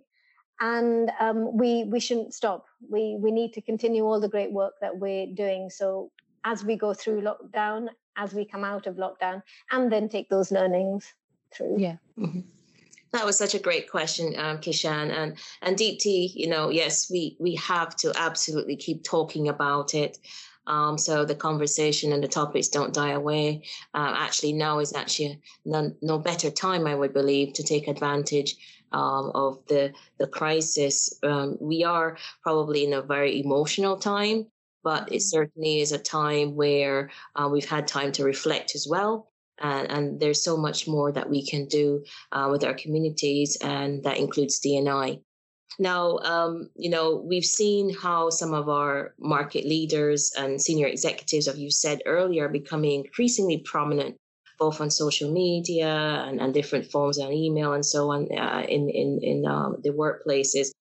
And 0.59 1.11
um, 1.19 1.55
we 1.55 1.83
we 1.83 1.99
shouldn't 1.99 2.33
stop. 2.33 2.65
We 2.89 3.17
we 3.19 3.31
need 3.31 3.53
to 3.53 3.61
continue 3.61 4.03
all 4.05 4.19
the 4.19 4.29
great 4.29 4.51
work 4.51 4.73
that 4.81 4.97
we're 4.97 5.27
doing. 5.27 5.69
So 5.69 6.11
as 6.43 6.63
we 6.63 6.75
go 6.75 6.93
through 6.93 7.21
lockdown 7.21 7.89
as 8.17 8.33
we 8.33 8.43
come 8.45 8.63
out 8.63 8.87
of 8.87 8.95
lockdown 8.95 9.41
and 9.71 9.91
then 9.91 10.09
take 10.09 10.29
those 10.29 10.51
learnings 10.51 11.13
through. 11.53 11.75
Yeah. 11.79 11.97
Mm-hmm. 12.17 12.41
That 13.13 13.25
was 13.25 13.37
such 13.37 13.55
a 13.55 13.59
great 13.59 13.89
question, 13.89 14.37
um, 14.37 14.57
Kishan. 14.57 15.11
And 15.11 15.37
and 15.61 15.77
Deepti, 15.77 16.31
you 16.35 16.47
know, 16.47 16.69
yes, 16.69 17.09
we 17.09 17.37
we 17.39 17.55
have 17.55 17.95
to 17.97 18.11
absolutely 18.17 18.75
keep 18.75 19.03
talking 19.03 19.47
about 19.47 19.93
it. 19.93 20.17
Um, 20.67 20.97
so 20.97 21.23
the 21.23 21.35
conversation 21.35 22.11
and 22.11 22.21
the 22.21 22.27
topics 22.27 22.67
don't 22.67 22.93
die 22.93 23.11
away. 23.11 23.63
Uh, 23.93 24.13
actually, 24.17 24.51
now 24.51 24.79
is 24.79 24.93
actually 24.93 25.39
no, 25.63 25.95
no 26.01 26.19
better 26.19 26.51
time, 26.51 26.85
I 26.85 26.93
would 26.93 27.13
believe, 27.13 27.53
to 27.53 27.63
take 27.63 27.87
advantage 27.87 28.57
um, 28.91 29.31
of 29.33 29.65
the 29.67 29.93
the 30.17 30.27
crisis. 30.27 31.17
Um, 31.23 31.57
we 31.61 31.85
are 31.85 32.17
probably 32.43 32.83
in 32.85 32.93
a 32.93 33.01
very 33.01 33.39
emotional 33.39 33.97
time, 33.97 34.47
but 34.83 35.11
it 35.11 35.21
certainly 35.21 35.81
is 35.81 35.91
a 35.91 35.97
time 35.97 36.55
where 36.55 37.09
uh, 37.35 37.49
we've 37.51 37.69
had 37.69 37.87
time 37.87 38.11
to 38.13 38.23
reflect 38.23 38.75
as 38.75 38.87
well. 38.89 39.29
And, 39.59 39.91
and 39.91 40.19
there's 40.19 40.43
so 40.43 40.55
much 40.55 40.87
more 40.87 41.11
that 41.11 41.29
we 41.29 41.45
can 41.45 41.65
do 41.65 42.03
uh, 42.31 42.47
with 42.51 42.63
our 42.63 42.75
communities, 42.75 43.57
and 43.61 44.03
that 44.03 44.17
includes 44.17 44.59
D&I. 44.59 45.19
Now, 45.79 46.17
um, 46.19 46.69
you 46.75 46.89
know, 46.89 47.15
we've 47.15 47.45
seen 47.45 47.93
how 47.93 48.29
some 48.29 48.53
of 48.53 48.69
our 48.69 49.13
market 49.19 49.65
leaders 49.65 50.31
and 50.37 50.61
senior 50.61 50.87
executives, 50.87 51.47
as 51.47 51.57
you 51.57 51.69
said 51.69 52.01
earlier, 52.05 52.45
are 52.45 52.49
becoming 52.49 53.05
increasingly 53.05 53.59
prominent 53.59 54.15
both 54.57 54.81
on 54.81 54.89
social 54.89 55.31
media 55.31 56.23
and, 56.27 56.41
and 56.41 56.53
different 56.53 56.89
forms 56.89 57.19
on 57.19 57.31
email 57.31 57.73
and 57.73 57.85
so 57.85 58.11
on 58.11 58.27
uh, 58.37 58.65
in 58.67 58.89
in 58.89 59.19
in 59.21 59.45
um, 59.45 59.77
the 59.83 59.91
workplaces 59.91 60.71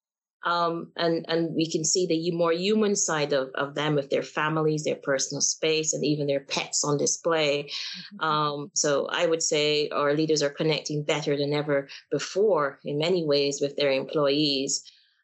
um, 0.44 0.92
and 0.96 1.24
and 1.28 1.54
we 1.54 1.70
can 1.70 1.84
see 1.84 2.06
the 2.06 2.30
more 2.30 2.52
human 2.52 2.94
side 2.94 3.32
of, 3.32 3.50
of 3.54 3.74
them 3.74 3.94
with 3.94 4.10
their 4.10 4.22
families, 4.22 4.84
their 4.84 5.00
personal 5.02 5.40
space, 5.40 5.92
and 5.92 6.04
even 6.04 6.26
their 6.26 6.40
pets 6.40 6.84
on 6.84 6.98
display. 6.98 7.64
Mm-hmm. 7.64 8.24
Um, 8.24 8.70
so 8.74 9.08
I 9.10 9.26
would 9.26 9.42
say 9.42 9.88
our 9.88 10.14
leaders 10.14 10.42
are 10.42 10.50
connecting 10.50 11.02
better 11.02 11.36
than 11.36 11.52
ever 11.52 11.88
before 12.10 12.78
in 12.84 12.98
many 12.98 13.24
ways 13.24 13.60
with 13.60 13.76
their 13.76 13.90
employees. 13.90 14.82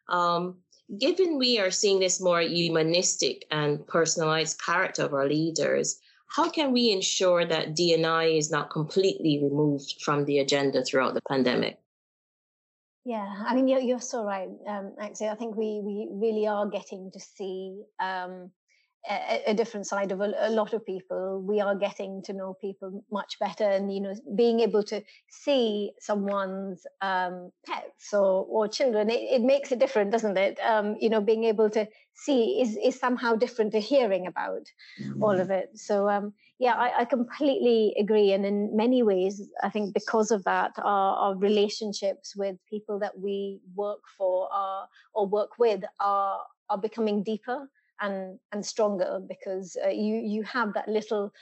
Um, 0.08 0.58
given 0.98 1.38
we 1.38 1.58
are 1.58 1.70
seeing 1.70 2.00
this 2.00 2.20
more 2.20 2.40
humanistic 2.40 3.46
and 3.50 3.86
personalized 3.86 4.60
character 4.60 5.04
of 5.04 5.14
our 5.14 5.28
leaders, 5.28 5.98
how 6.26 6.50
can 6.50 6.72
we 6.72 6.90
ensure 6.90 7.44
that 7.44 7.74
D&I 7.74 8.24
is 8.24 8.50
not 8.50 8.70
completely 8.70 9.40
removed 9.42 10.00
from 10.02 10.24
the 10.24 10.38
agenda 10.38 10.82
throughout 10.82 11.14
the 11.14 11.22
pandemic? 11.28 11.78
Yeah, 13.04 13.26
I 13.46 13.54
mean, 13.54 13.66
you're, 13.66 13.80
you're 13.80 14.00
so 14.00 14.24
right, 14.24 14.48
um, 14.68 14.94
actually. 15.00 15.28
I 15.28 15.34
think 15.34 15.56
we, 15.56 15.80
we 15.82 16.08
really 16.12 16.46
are 16.46 16.68
getting 16.68 17.10
to 17.12 17.18
see 17.18 17.82
um, 18.00 18.52
a, 19.10 19.42
a, 19.48 19.54
different 19.54 19.86
side 19.86 20.12
of 20.12 20.20
a, 20.20 20.32
a, 20.38 20.50
lot 20.50 20.72
of 20.72 20.86
people. 20.86 21.42
We 21.44 21.60
are 21.60 21.74
getting 21.74 22.22
to 22.24 22.32
know 22.32 22.54
people 22.60 23.04
much 23.10 23.38
better, 23.40 23.64
and 23.64 23.92
you 23.92 24.00
know, 24.00 24.14
being 24.36 24.60
able 24.60 24.84
to 24.84 25.02
see 25.28 25.92
someone's 25.98 26.86
um, 27.00 27.50
pets 27.66 28.12
or, 28.12 28.46
or 28.48 28.68
children, 28.68 29.10
it, 29.10 29.20
it, 29.20 29.42
makes 29.42 29.72
it 29.72 29.80
different, 29.80 30.12
doesn't 30.12 30.38
it? 30.38 30.58
Um, 30.60 30.96
you 31.00 31.10
know, 31.10 31.20
being 31.20 31.44
able 31.44 31.70
to 31.70 31.88
see 32.14 32.60
is 32.60 32.76
is 32.76 33.00
somehow 33.00 33.34
different 33.34 33.72
to 33.72 33.80
hearing 33.80 34.28
about 34.28 34.66
mm-hmm. 35.02 35.22
all 35.22 35.40
of 35.40 35.50
it. 35.50 35.70
So, 35.74 36.08
um, 36.08 36.34
yeah, 36.62 36.74
I, 36.74 37.00
I, 37.00 37.04
completely 37.06 37.92
agree. 37.98 38.30
And 38.32 38.46
in 38.46 38.76
many 38.76 39.02
ways, 39.02 39.42
I 39.64 39.68
think 39.68 39.92
because 39.94 40.30
of 40.30 40.44
that, 40.44 40.70
our, 40.78 41.16
our 41.16 41.34
relationships 41.34 42.36
with 42.36 42.56
people 42.70 43.00
that 43.00 43.18
we 43.18 43.58
work 43.74 44.02
for 44.16 44.48
are, 44.52 44.86
or 45.12 45.26
work 45.26 45.58
with 45.58 45.82
are, 45.98 46.38
are 46.70 46.78
becoming 46.78 47.24
deeper 47.24 47.68
and, 48.00 48.38
and 48.52 48.64
stronger 48.64 49.20
because 49.28 49.76
uh, 49.84 49.88
you, 49.88 50.14
you 50.14 50.44
have 50.44 50.72
that 50.74 50.86
little 50.86 51.32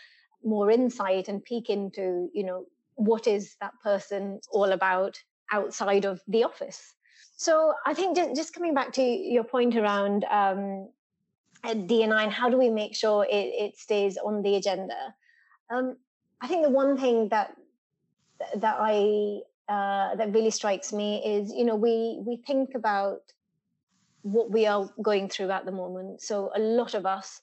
more 0.43 0.71
insight 0.71 1.29
and 1.29 1.45
peek 1.45 1.69
into, 1.69 2.31
you 2.33 2.43
know, 2.43 2.65
what 2.95 3.27
is 3.27 3.57
that 3.61 3.75
person 3.85 4.41
all 4.51 4.73
about 4.73 5.23
outside 5.53 6.07
of 6.07 6.23
the 6.29 6.45
office. 6.45 6.95
So 7.37 7.75
I 7.85 7.93
think 7.93 8.17
just, 8.17 8.37
just 8.37 8.55
coming 8.55 8.73
back 8.73 8.91
to 8.95 9.03
your 9.03 9.45
point 9.45 9.77
around 9.77 10.25
um, 10.31 10.89
at 11.65 11.87
D&I 11.87 12.23
and 12.23 12.33
how 12.33 12.49
do 12.49 12.59
we 12.59 12.71
make 12.71 12.95
sure 12.95 13.25
it, 13.25 13.35
it 13.65 13.77
stays 13.77 14.17
on 14.17 14.43
the 14.43 14.57
agenda? 14.57 15.15
Um, 15.71 15.97
I 16.41 16.49
think 16.49 16.65
the 16.65 16.71
one 16.71 16.97
thing 16.97 17.29
that 17.29 17.57
that 18.57 18.77
I 18.81 19.41
uh, 19.69 20.17
that 20.17 20.33
really 20.33 20.51
strikes 20.51 20.93
me 20.93 21.23
is 21.25 21.53
you 21.53 21.65
know 21.65 21.77
we 21.77 22.19
we 22.27 22.37
think 22.47 22.75
about 22.75 23.21
what 24.23 24.51
we 24.51 24.67
are 24.67 24.89
going 25.03 25.29
through 25.29 25.51
at 25.51 25.65
the 25.65 25.73
moment. 25.73 26.21
So 26.21 26.51
a 26.55 26.59
lot 26.59 26.95
of 26.95 27.07
us 27.07 27.41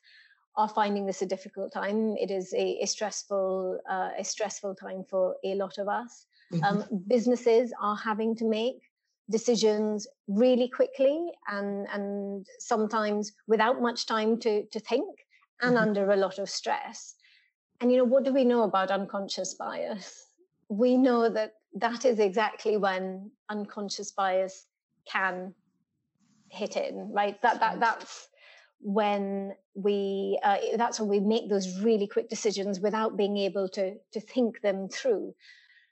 are 0.55 0.67
finding 0.67 1.05
this 1.05 1.21
a 1.21 1.25
difficult 1.25 1.71
time. 1.71 2.15
It 2.17 2.31
is 2.31 2.53
a, 2.53 2.79
a 2.81 2.85
stressful 2.85 3.79
uh, 3.89 4.09
a 4.17 4.23
stressful 4.23 4.75
time 4.75 5.03
for 5.09 5.35
a 5.43 5.55
lot 5.55 5.77
of 5.77 5.87
us. 5.87 6.25
Mm-hmm. 6.51 6.63
Um, 6.63 7.03
businesses 7.07 7.73
are 7.81 7.95
having 7.95 8.35
to 8.37 8.45
make 8.45 8.86
decisions 9.29 10.07
really 10.27 10.69
quickly 10.69 11.31
and 11.47 11.87
and 11.93 12.45
sometimes 12.59 13.33
without 13.47 13.81
much 13.81 14.05
time 14.05 14.39
to 14.39 14.65
to 14.67 14.79
think 14.79 15.25
and 15.61 15.75
mm-hmm. 15.75 15.83
under 15.83 16.11
a 16.11 16.15
lot 16.15 16.39
of 16.39 16.49
stress. 16.49 17.15
And 17.79 17.91
you 17.91 17.97
know 17.97 18.05
what 18.05 18.23
do 18.23 18.33
we 18.33 18.45
know 18.45 18.63
about 18.63 18.91
unconscious 18.91 19.53
bias? 19.53 20.25
We 20.69 20.97
know 20.97 21.29
that 21.29 21.53
that 21.75 22.05
is 22.05 22.19
exactly 22.19 22.77
when 22.77 23.31
unconscious 23.49 24.11
bias 24.11 24.65
can 25.11 25.53
hit 26.49 26.75
in 26.75 27.11
right? 27.13 27.41
That 27.41 27.59
that 27.59 27.79
that's 27.79 28.27
when 28.79 29.53
we 29.73 30.39
uh, 30.43 30.57
that's 30.75 30.99
when 30.99 31.09
we 31.09 31.19
make 31.19 31.49
those 31.49 31.81
really 31.81 32.07
quick 32.07 32.29
decisions 32.29 32.79
without 32.79 33.17
being 33.17 33.37
able 33.37 33.67
to 33.69 33.95
to 34.13 34.19
think 34.19 34.61
them 34.61 34.87
through 34.89 35.33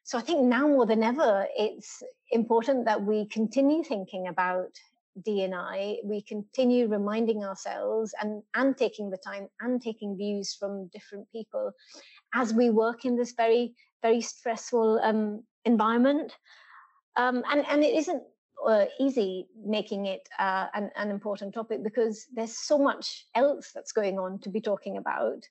so 0.06 0.20
I 0.20 0.22
think 0.22 0.44
now 0.44 0.68
more 0.68 0.86
than 0.86 1.02
ever, 1.02 1.48
it's 1.58 2.04
important 2.32 2.86
that 2.86 3.02
we 3.02 3.26
continue 3.26 3.84
thinking 3.84 4.28
about 4.28 4.70
D&I. 5.24 5.98
We 6.04 6.22
continue 6.22 6.88
reminding 6.88 7.44
ourselves 7.44 8.14
and, 8.22 8.44
and 8.54 8.78
taking 8.78 9.10
the 9.10 9.18
time 9.18 9.48
and 9.62 9.82
taking 9.82 10.16
views 10.16 10.54
from 10.54 10.90
different 10.94 11.28
people 11.32 11.72
as 12.36 12.54
we 12.54 12.70
work 12.70 13.04
in 13.04 13.18
this 13.18 13.34
very, 13.36 13.74
very 14.04 14.22
stressful 14.22 15.00
um, 15.02 15.44
environment. 15.66 16.38
Um, 17.18 17.44
and, 17.52 17.66
and 17.68 17.84
it 17.84 17.96
isn't 17.96 18.22
uh, 18.64 18.86
easy 19.00 19.48
making 19.66 20.06
it 20.06 20.30
uh, 20.38 20.68
an, 20.76 20.92
an 20.98 21.10
important 21.10 21.56
topic 21.56 21.82
because 21.82 22.28
there's 22.32 22.56
so 22.56 22.78
much 22.78 23.26
else 23.34 23.72
that's 23.74 23.92
going 23.92 24.20
on 24.20 24.38
to 24.42 24.50
be 24.50 24.62
talking 24.62 24.98
about 24.98 25.48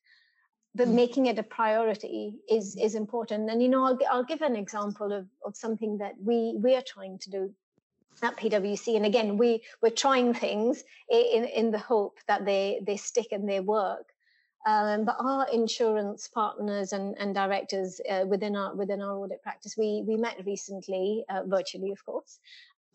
but 0.75 0.89
mm. 0.89 0.95
making 0.95 1.27
it 1.27 1.39
a 1.39 1.43
priority 1.43 2.35
is 2.49 2.77
is 2.77 2.95
important 2.95 3.51
and 3.51 3.63
you 3.63 3.69
know 3.69 3.85
i'll, 3.85 3.99
I'll 4.11 4.25
give 4.25 4.43
an 4.43 4.57
example 4.57 5.13
of, 5.13 5.27
of 5.45 5.57
something 5.57 5.99
that 5.99 6.15
we 6.23 6.55
we 6.57 6.75
are 6.75 6.83
trying 6.83 7.19
to 7.21 7.31
do 7.31 7.55
at 8.23 8.37
PwC. 8.37 8.97
And 8.97 9.07
again, 9.07 9.37
we 9.37 9.63
we're 9.83 9.91
trying 9.91 10.35
things 10.35 10.85
in 11.11 11.45
in 11.45 11.71
the 11.71 11.79
hope 11.79 12.19
that 12.29 12.45
they 12.45 12.81
they 12.87 12.97
stick 12.97 13.29
and 13.33 13.49
they 13.49 13.61
work. 13.61 14.07
Um, 14.67 15.05
but 15.05 15.17
our 15.21 15.47
insurance 15.53 16.27
partners 16.29 16.95
and, 16.95 17.15
and 17.19 17.35
directors 17.35 18.01
uh, 18.11 18.25
within 18.27 18.57
our 18.57 18.75
within 18.75 19.03
our 19.03 19.17
audit 19.19 19.43
practice, 19.43 19.77
we 19.77 20.03
we 20.07 20.17
met 20.17 20.37
recently, 20.47 21.25
uh, 21.29 21.43
virtually, 21.47 21.91
of 21.91 22.05
course, 22.05 22.39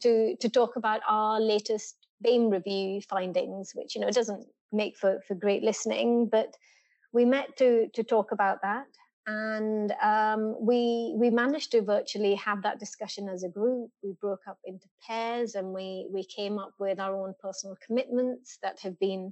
to 0.02 0.36
to 0.38 0.50
talk 0.50 0.76
about 0.76 1.02
our 1.08 1.40
latest 1.40 1.96
BAME 2.24 2.50
review 2.50 3.02
findings, 3.02 3.74
which 3.76 3.96
you 3.96 4.02
know 4.02 4.10
doesn't 4.10 4.48
make 4.72 4.98
for 4.98 5.22
for 5.28 5.36
great 5.36 5.64
listening, 5.64 6.26
but 6.26 6.56
we 7.12 7.26
met 7.26 7.58
to 7.58 7.88
to 7.94 8.04
talk 8.04 8.32
about 8.32 8.62
that 8.62 8.88
and 9.30 9.94
um, 10.02 10.56
we 10.60 11.14
we 11.16 11.30
managed 11.30 11.72
to 11.72 11.84
virtually 11.84 12.34
have 12.36 12.64
that 12.64 12.80
discussion 12.80 13.30
as 13.30 13.44
a 13.44 13.50
group. 13.50 13.92
We 14.02 14.14
broke 14.20 14.48
up 14.48 14.58
into 14.66 14.88
pairs, 15.06 15.54
and 15.54 15.72
we 15.72 16.08
we 16.12 16.24
came 16.24 16.58
up 16.58 16.74
with 16.80 17.00
our 17.00 17.16
own 17.16 17.36
personal 17.40 17.78
commitments 17.86 18.58
that 18.64 18.80
have 18.80 18.98
been 18.98 19.32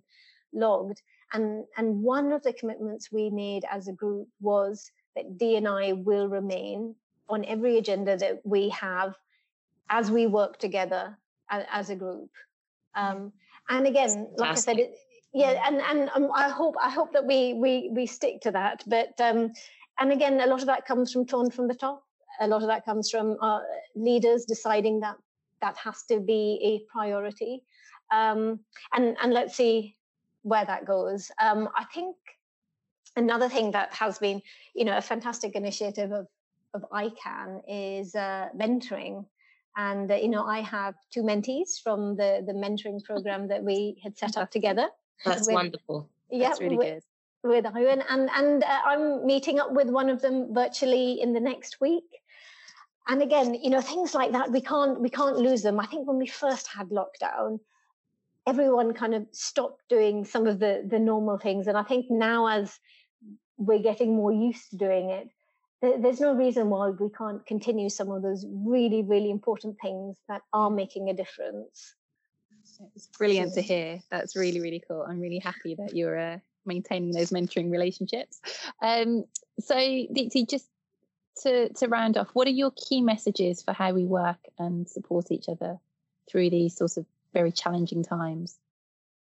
logged. 0.54 1.02
And 1.34 1.66
and 1.78 2.04
one 2.04 2.32
of 2.32 2.44
the 2.44 2.54
commitments 2.54 3.12
we 3.12 3.32
made 3.32 3.64
as 3.72 3.88
a 3.88 3.94
group 3.94 4.28
was 4.40 4.92
that 5.16 5.40
D&I 5.40 5.94
will 5.94 6.28
remain 6.28 6.94
on 7.28 7.44
every 7.46 7.80
agenda 7.80 8.16
that 8.18 8.42
we 8.46 8.70
have 8.70 9.16
as 9.90 10.12
we 10.12 10.28
work 10.28 10.60
together 10.60 11.18
as, 11.50 11.66
as 11.72 11.90
a 11.90 11.96
group. 11.96 12.30
Um, 12.94 13.34
and 13.68 13.88
again, 13.88 14.28
like 14.38 14.52
I 14.52 14.54
said, 14.54 14.78
it, 14.78 14.96
yeah, 15.34 15.62
and 15.66 15.82
and 15.82 16.10
um, 16.16 16.30
I 16.34 16.50
hope 16.50 16.76
I 16.82 16.90
hope 16.90 17.14
that 17.14 17.26
we 17.26 17.54
we 17.54 17.90
we 17.94 18.06
stick 18.06 18.42
to 18.42 18.52
that. 18.52 18.84
But 18.88 19.20
um, 19.20 19.52
and 20.00 20.12
again, 20.12 20.40
a 20.42 20.48
lot 20.48 20.62
of 20.62 20.68
that 20.68 20.86
comes 20.86 21.12
from 21.12 21.26
tone 21.26 21.52
from 21.52 21.68
the 21.68 21.76
top. 21.76 22.04
A 22.40 22.48
lot 22.48 22.62
of 22.62 22.68
that 22.68 22.86
comes 22.86 23.10
from 23.10 23.38
uh, 23.42 23.60
leaders 23.96 24.46
deciding 24.46 25.00
that 25.02 25.16
that 25.62 25.76
has 25.78 26.04
to 26.04 26.20
be 26.20 26.60
a 26.64 26.92
priority. 26.92 27.64
Um, 28.12 28.60
and 28.94 29.18
and 29.22 29.34
let's 29.34 29.56
see 29.56 29.96
where 30.44 30.66
that 30.66 30.86
goes. 30.86 31.30
Um, 31.42 31.68
I 31.76 31.84
think 31.94 32.16
another 33.16 33.50
thing 33.50 33.72
that 33.72 33.94
has 33.94 34.20
been, 34.20 34.42
you 34.76 34.86
know, 34.86 34.98
a 34.98 35.02
fantastic 35.02 35.56
initiative 35.56 36.12
of 36.12 36.28
of 36.74 36.86
iCAN 36.92 37.62
is 37.68 38.16
uh, 38.16 38.48
mentoring. 38.56 39.26
And 39.76 40.12
uh, 40.12 40.16
you 40.16 40.30
know, 40.30 40.46
I 40.46 40.62
have 40.62 40.96
two 41.12 41.22
mentees 41.22 41.82
from 41.84 42.16
the 42.16 42.44
the 42.46 42.54
mentoring 42.54 43.04
program 43.04 43.48
that 43.50 43.64
we 43.64 44.00
had 44.04 44.18
set 44.18 44.38
up 44.38 44.52
together. 44.52 44.88
That's 45.26 45.48
with, 45.48 45.54
wonderful. 45.54 46.10
Yeah, 46.30 46.50
That's 46.50 46.62
really 46.62 46.78
with, 46.78 46.88
good 46.88 47.04
with 47.44 47.66
Iwan, 47.66 48.04
and 48.10 48.30
and 48.34 48.64
uh, 48.64 48.82
I'm 48.86 49.26
meeting 49.26 49.60
up 49.60 49.72
with 49.72 49.90
one 49.90 50.10
of 50.10 50.22
them 50.22 50.54
virtually 50.54 51.22
in 51.22 51.34
the 51.34 51.40
next 51.40 51.80
week. 51.82 52.22
And 53.08 53.22
again, 53.22 53.54
you 53.54 53.70
know, 53.70 53.82
things 53.82 54.14
like 54.14 54.32
that 54.34 54.52
we 54.52 54.62
can't 54.62 55.00
we 55.00 55.10
can't 55.10 55.38
lose 55.38 55.62
them. 55.62 55.80
I 55.80 55.86
think 55.86 56.08
when 56.08 56.18
we 56.18 56.28
first 56.28 56.68
had 56.68 56.90
lockdown, 56.90 57.60
everyone 58.46 58.94
kind 58.94 59.16
of 59.16 59.26
stopped 59.32 59.84
doing 59.90 60.26
some 60.26 60.48
of 60.48 60.60
the 60.60 60.86
the 60.88 61.00
normal 61.00 61.38
things, 61.38 61.68
and 61.68 61.78
I 61.78 61.84
think 61.84 62.08
now 62.10 62.48
as 62.48 62.80
we're 63.58 63.80
getting 63.80 64.16
more 64.16 64.32
used 64.32 64.70
to 64.72 64.78
doing 64.78 65.10
it, 65.10 65.30
there's 65.82 66.20
no 66.20 66.34
reason 66.34 66.70
why 66.70 66.90
we 66.90 67.10
can't 67.10 67.46
continue 67.46 67.90
some 67.90 68.12
of 68.12 68.22
those 68.22 68.46
really 68.50 69.04
really 69.04 69.32
important 69.32 69.78
things 69.82 70.18
that 70.28 70.42
are 70.54 70.70
making 70.70 71.10
a 71.10 71.14
difference. 71.14 71.96
It's 72.96 73.08
brilliant 73.08 73.54
to 73.56 73.62
hear. 73.62 74.00
That's 74.10 74.36
really 74.36 74.60
really 74.60 74.84
cool. 74.88 75.06
I'm 75.08 75.20
really 75.20 75.40
happy 75.40 75.76
that 75.76 75.96
you're 75.96 76.18
uh, 76.18 76.38
maintaining 76.68 77.12
those 77.12 77.32
mentoring 77.32 77.72
relationships. 77.72 78.40
Um, 78.82 79.26
so, 79.60 79.76
Deepti, 79.76 80.48
just 80.48 80.68
to, 81.44 81.70
to 81.74 81.88
round 81.88 82.18
off, 82.18 82.30
what 82.34 82.48
are 82.48 82.52
your 82.52 82.72
key 82.72 83.02
messages 83.02 83.64
for 83.64 83.74
how 83.74 83.94
we 83.94 84.06
work 84.06 84.40
and 84.60 84.88
support 84.88 85.32
each 85.32 85.50
other 85.50 85.80
through 86.30 86.50
these 86.50 86.76
sorts 86.76 86.98
of 86.98 87.06
very 87.34 87.52
challenging 87.52 88.04
times? 88.04 88.58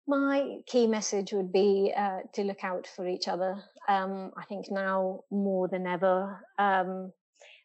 My 0.06 0.58
key 0.66 0.86
message 0.86 1.32
would 1.32 1.52
be 1.52 1.92
uh, 1.96 2.20
to 2.34 2.42
look 2.42 2.62
out 2.62 2.86
for 2.86 3.08
each 3.08 3.26
other. 3.26 3.62
Um, 3.88 4.32
I 4.36 4.44
think 4.44 4.70
now 4.70 5.20
more 5.30 5.66
than 5.66 5.86
ever, 5.86 6.44
um, 6.58 7.12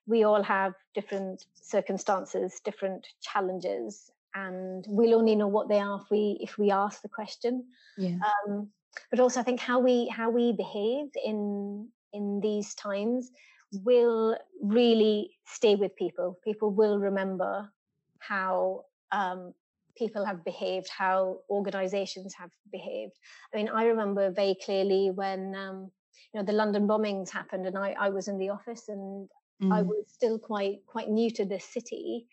we 0.07 0.23
all 0.23 0.41
have 0.43 0.73
different 0.95 1.45
circumstances, 1.61 2.61
different 2.63 3.07
challenges, 3.21 4.09
and 4.35 4.85
we'll 4.87 5.15
only 5.15 5.35
know 5.35 5.47
what 5.47 5.69
they 5.69 5.79
are 5.79 5.99
if 6.01 6.09
we 6.09 6.37
if 6.41 6.57
we 6.57 6.71
ask 6.71 7.01
the 7.01 7.09
question. 7.09 7.65
Yeah. 7.97 8.17
Um, 8.47 8.69
but 9.11 9.19
also 9.19 9.39
I 9.39 9.43
think 9.43 9.59
how 9.59 9.79
we 9.79 10.07
how 10.07 10.29
we 10.29 10.53
behave 10.53 11.07
in 11.23 11.87
in 12.13 12.39
these 12.41 12.73
times 12.75 13.31
will 13.71 14.37
really 14.61 15.31
stay 15.45 15.75
with 15.75 15.95
people. 15.95 16.39
People 16.43 16.71
will 16.71 16.99
remember 16.99 17.71
how 18.19 18.85
um, 19.11 19.53
people 19.97 20.25
have 20.25 20.43
behaved, 20.43 20.89
how 20.89 21.39
organizations 21.49 22.33
have 22.33 22.49
behaved. 22.71 23.13
I 23.53 23.57
mean, 23.57 23.69
I 23.69 23.85
remember 23.85 24.31
very 24.31 24.55
clearly 24.63 25.11
when 25.13 25.55
um, 25.55 25.91
you 26.33 26.39
know 26.39 26.45
the 26.45 26.53
London 26.53 26.87
bombings 26.87 27.29
happened, 27.29 27.65
and 27.67 27.77
I, 27.77 27.95
I 27.99 28.09
was 28.09 28.27
in 28.27 28.37
the 28.37 28.49
office, 28.49 28.89
and 28.89 29.29
mm. 29.61 29.73
I 29.73 29.81
was 29.81 30.05
still 30.07 30.39
quite 30.39 30.85
quite 30.87 31.09
new 31.09 31.29
to 31.31 31.45
this 31.45 31.65
city, 31.65 32.27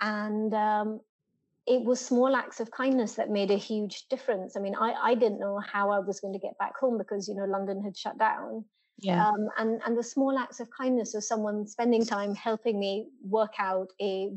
and 0.00 0.54
um, 0.54 1.00
it 1.66 1.82
was 1.82 2.00
small 2.00 2.36
acts 2.36 2.60
of 2.60 2.70
kindness 2.70 3.14
that 3.14 3.30
made 3.30 3.50
a 3.50 3.56
huge 3.56 4.06
difference. 4.10 4.56
I 4.56 4.60
mean, 4.60 4.74
I, 4.74 4.92
I 4.92 5.14
didn't 5.14 5.40
know 5.40 5.60
how 5.60 5.90
I 5.90 5.98
was 5.98 6.20
going 6.20 6.34
to 6.34 6.38
get 6.38 6.58
back 6.58 6.76
home 6.78 6.98
because, 6.98 7.28
you 7.28 7.34
know, 7.34 7.44
London 7.44 7.82
had 7.82 7.96
shut 7.96 8.18
down. 8.18 8.64
Yeah. 8.98 9.26
Um, 9.26 9.48
and, 9.58 9.80
and 9.84 9.98
the 9.98 10.02
small 10.02 10.38
acts 10.38 10.60
of 10.60 10.68
kindness 10.70 11.14
of 11.14 11.24
someone 11.24 11.66
spending 11.66 12.04
time 12.04 12.34
helping 12.34 12.78
me 12.78 13.08
work 13.22 13.54
out 13.58 13.88
a, 14.00 14.30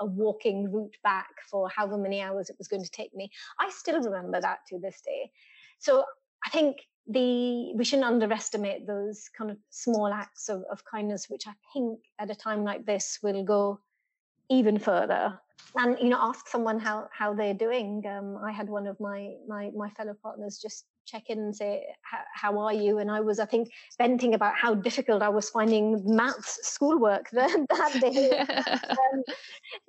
a 0.00 0.06
walking 0.06 0.70
route 0.70 0.96
back 1.02 1.30
for 1.50 1.70
however 1.74 1.96
many 1.96 2.20
hours 2.20 2.50
it 2.50 2.56
was 2.58 2.68
going 2.68 2.82
to 2.82 2.90
take 2.90 3.14
me. 3.14 3.30
I 3.58 3.70
still 3.70 4.02
remember 4.02 4.40
that 4.40 4.58
to 4.68 4.78
this 4.78 5.00
day. 5.04 5.30
So 5.78 6.04
I 6.44 6.50
think 6.50 6.76
the 7.06 7.72
we 7.74 7.84
shouldn't 7.84 8.08
underestimate 8.08 8.86
those 8.86 9.30
kind 9.36 9.50
of 9.50 9.56
small 9.70 10.08
acts 10.12 10.48
of, 10.48 10.64
of 10.70 10.84
kindness, 10.84 11.26
which 11.28 11.46
I 11.46 11.52
think 11.72 12.00
at 12.18 12.30
a 12.30 12.34
time 12.34 12.64
like 12.64 12.84
this 12.84 13.18
will 13.22 13.44
go 13.44 13.80
even 14.50 14.78
further. 14.78 15.38
And 15.78 15.98
you 15.98 16.08
know 16.08 16.18
ask 16.20 16.48
someone 16.48 16.78
how 16.78 17.08
how 17.12 17.34
they're 17.34 17.54
doing. 17.54 18.02
Um, 18.06 18.38
i 18.42 18.50
had 18.50 18.68
one 18.68 18.86
of 18.86 18.98
my 18.98 19.34
my 19.46 19.70
my 19.76 19.90
fellow 19.90 20.14
partners 20.22 20.58
just 20.58 20.86
check 21.06 21.24
in 21.28 21.38
and 21.38 21.54
say 21.54 21.84
how 22.34 22.58
are 22.58 22.72
you? 22.72 22.98
And 22.98 23.10
i 23.10 23.20
was 23.20 23.38
i 23.38 23.44
think 23.44 23.68
venting 23.98 24.34
about 24.34 24.54
how 24.56 24.74
difficult 24.74 25.22
i 25.22 25.28
was 25.28 25.50
finding 25.50 26.02
maths 26.04 26.58
schoolwork 26.62 27.28
that, 27.32 27.66
that 27.68 28.00
day. 28.00 28.44
Um, 28.96 29.22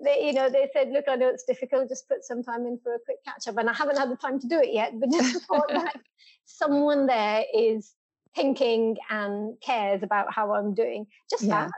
they 0.03 0.25
you 0.25 0.33
know 0.33 0.49
they 0.49 0.67
said 0.73 0.89
look 0.89 1.05
i 1.07 1.15
know 1.15 1.29
it's 1.29 1.45
difficult. 1.45 1.89
Just 1.89 2.07
put 2.09 2.25
some 2.25 2.43
time 2.43 2.65
in 2.65 2.77
for 2.83 2.95
a 2.95 2.99
quick 3.05 3.23
catch 3.23 3.47
up 3.47 3.57
and 3.57 3.69
i 3.69 3.73
haven't 3.73 3.97
had 3.97 4.11
the 4.11 4.17
time 4.17 4.39
to 4.39 4.47
do 4.47 4.59
it 4.59 4.73
yet 4.73 4.99
but 4.99 5.11
just 5.11 5.45
thought 5.45 5.67
that 5.69 5.95
someone 6.45 7.05
there 7.05 7.45
is 7.55 7.93
thinking 8.35 8.97
and 9.09 9.59
cares 9.61 10.03
about 10.03 10.33
how 10.33 10.53
i'm 10.53 10.73
doing. 10.73 11.07
Just 11.29 11.43
yeah. 11.43 11.65
that 11.65 11.71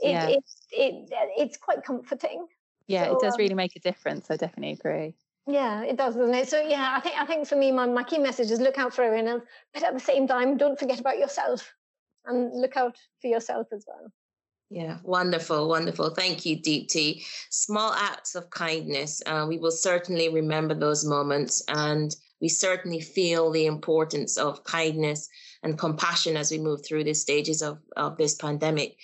it, 0.00 0.10
yeah. 0.10 0.28
it, 0.28 0.44
it, 0.70 1.08
it's 1.36 1.56
quite 1.56 1.84
comforting 1.84 2.46
yeah 2.86 3.04
so, 3.04 3.12
it 3.12 3.20
does 3.20 3.34
um, 3.34 3.38
really 3.38 3.54
make 3.54 3.76
a 3.76 3.80
difference 3.80 4.30
i 4.30 4.36
definitely 4.36 4.72
agree 4.72 5.14
yeah 5.46 5.82
it 5.82 5.96
does 5.96 6.14
doesn't 6.14 6.34
it 6.34 6.48
so 6.48 6.60
yeah 6.60 6.94
i 6.96 7.00
think 7.00 7.20
i 7.20 7.24
think 7.24 7.46
for 7.46 7.56
me 7.56 7.72
my, 7.72 7.86
my 7.86 8.02
key 8.02 8.18
message 8.18 8.50
is 8.50 8.60
look 8.60 8.78
out 8.78 8.94
for 8.94 9.02
everyone 9.02 9.28
else 9.28 9.42
but 9.72 9.82
at 9.82 9.94
the 9.94 10.00
same 10.00 10.26
time 10.26 10.56
don't 10.56 10.78
forget 10.78 11.00
about 11.00 11.18
yourself 11.18 11.74
and 12.26 12.52
look 12.60 12.76
out 12.76 12.96
for 13.20 13.28
yourself 13.28 13.66
as 13.72 13.84
well 13.86 14.12
yeah, 14.70 14.98
wonderful, 15.02 15.66
wonderful. 15.66 16.10
Thank 16.10 16.44
you, 16.44 16.58
Deepti. 16.58 17.24
Small 17.48 17.94
acts 17.94 18.34
of 18.34 18.50
kindness. 18.50 19.22
Uh, 19.24 19.46
we 19.48 19.56
will 19.56 19.70
certainly 19.70 20.28
remember 20.28 20.74
those 20.74 21.06
moments, 21.06 21.64
and 21.68 22.14
we 22.42 22.50
certainly 22.50 23.00
feel 23.00 23.50
the 23.50 23.64
importance 23.64 24.36
of 24.36 24.64
kindness 24.64 25.30
and 25.62 25.78
compassion 25.78 26.36
as 26.36 26.50
we 26.50 26.58
move 26.58 26.84
through 26.84 27.04
the 27.04 27.14
stages 27.14 27.62
of, 27.62 27.78
of 27.96 28.16
this 28.16 28.34
pandemic. 28.34 28.96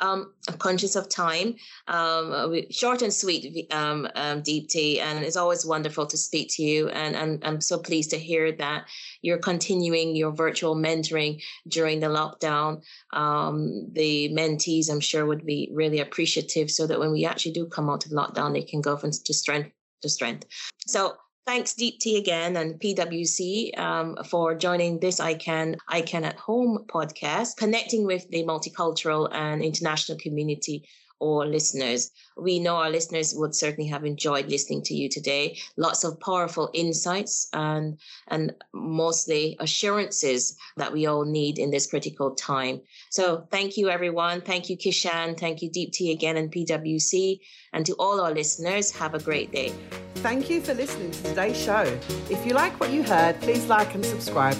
Um, 0.00 0.32
I'm 0.48 0.56
conscious 0.58 0.96
of 0.96 1.08
time. 1.08 1.56
Um, 1.88 2.54
short 2.70 3.02
and 3.02 3.12
sweet, 3.12 3.66
um, 3.72 4.08
um, 4.14 4.42
Deepti, 4.42 4.98
and 5.00 5.24
it's 5.24 5.36
always 5.36 5.66
wonderful 5.66 6.06
to 6.06 6.16
speak 6.16 6.50
to 6.52 6.62
you. 6.62 6.88
And, 6.88 7.16
and 7.16 7.44
I'm 7.44 7.60
so 7.60 7.78
pleased 7.78 8.10
to 8.10 8.18
hear 8.18 8.52
that 8.52 8.88
you're 9.22 9.38
continuing 9.38 10.14
your 10.14 10.30
virtual 10.30 10.76
mentoring 10.76 11.42
during 11.66 12.00
the 12.00 12.06
lockdown. 12.06 12.82
Um, 13.12 13.88
the 13.92 14.28
mentees, 14.30 14.90
I'm 14.90 15.00
sure, 15.00 15.26
would 15.26 15.44
be 15.44 15.68
really 15.72 16.00
appreciative 16.00 16.70
so 16.70 16.86
that 16.86 17.00
when 17.00 17.12
we 17.12 17.24
actually 17.24 17.52
do 17.52 17.66
come 17.66 17.90
out 17.90 18.06
of 18.06 18.12
lockdown, 18.12 18.52
they 18.52 18.62
can 18.62 18.80
go 18.80 18.96
from 18.96 19.10
to 19.10 19.34
strength 19.34 19.72
to 20.02 20.08
strength. 20.08 20.46
So 20.86 21.16
Thanks, 21.48 21.72
Deepti, 21.72 22.18
again, 22.18 22.58
and 22.58 22.78
PwC 22.78 23.78
um, 23.78 24.18
for 24.28 24.54
joining 24.54 25.00
this 25.00 25.18
iCAN, 25.18 25.76
iCAN 25.90 26.24
at 26.26 26.36
Home 26.36 26.84
podcast, 26.88 27.56
connecting 27.56 28.04
with 28.04 28.28
the 28.28 28.44
multicultural 28.44 29.30
and 29.32 29.62
international 29.62 30.18
community 30.18 30.86
or 31.20 31.46
listeners. 31.46 32.10
We 32.36 32.58
know 32.58 32.76
our 32.76 32.90
listeners 32.90 33.34
would 33.34 33.54
certainly 33.54 33.88
have 33.90 34.04
enjoyed 34.04 34.48
listening 34.48 34.82
to 34.82 34.94
you 34.94 35.08
today. 35.08 35.58
Lots 35.76 36.04
of 36.04 36.20
powerful 36.20 36.70
insights 36.72 37.48
and 37.52 37.98
and 38.28 38.54
mostly 38.72 39.56
assurances 39.60 40.56
that 40.76 40.92
we 40.92 41.06
all 41.06 41.24
need 41.24 41.58
in 41.58 41.70
this 41.70 41.86
critical 41.86 42.34
time. 42.34 42.80
So 43.10 43.46
thank 43.50 43.76
you 43.76 43.88
everyone. 43.88 44.40
Thank 44.40 44.70
you 44.70 44.76
Kishan. 44.76 45.38
Thank 45.38 45.62
you 45.62 45.70
Deepti 45.70 46.12
again 46.12 46.36
and 46.36 46.50
PwC. 46.52 47.40
And 47.72 47.84
to 47.86 47.94
all 47.94 48.20
our 48.20 48.32
listeners, 48.32 48.90
have 48.92 49.14
a 49.14 49.18
great 49.18 49.52
day. 49.52 49.72
Thank 50.16 50.50
you 50.50 50.60
for 50.60 50.74
listening 50.74 51.10
to 51.10 51.22
today's 51.22 51.60
show. 51.60 51.82
If 52.30 52.44
you 52.46 52.52
like 52.52 52.78
what 52.80 52.90
you 52.90 53.02
heard, 53.02 53.40
please 53.40 53.66
like 53.66 53.94
and 53.94 54.04
subscribe. 54.04 54.56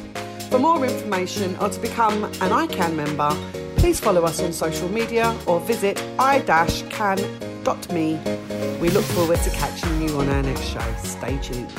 For 0.51 0.59
more 0.59 0.83
information 0.85 1.57
or 1.57 1.69
to 1.69 1.81
become 1.81 2.25
an 2.25 2.53
iCAN 2.67 2.95
member, 2.95 3.37
please 3.89 4.01
follow 4.01 4.23
us 4.23 4.39
on 4.43 4.53
social 4.53 4.87
media 4.91 5.35
or 5.47 5.59
visit 5.61 5.99
i-can.me. 6.19 7.17
We 8.83 8.91
look 8.91 9.05
forward 9.17 9.41
to 9.41 9.49
catching 9.49 10.03
you 10.03 10.15
on 10.19 10.29
our 10.29 10.43
next 10.43 10.65
show. 10.65 10.95
Stay 11.03 11.39
tuned. 11.39 11.73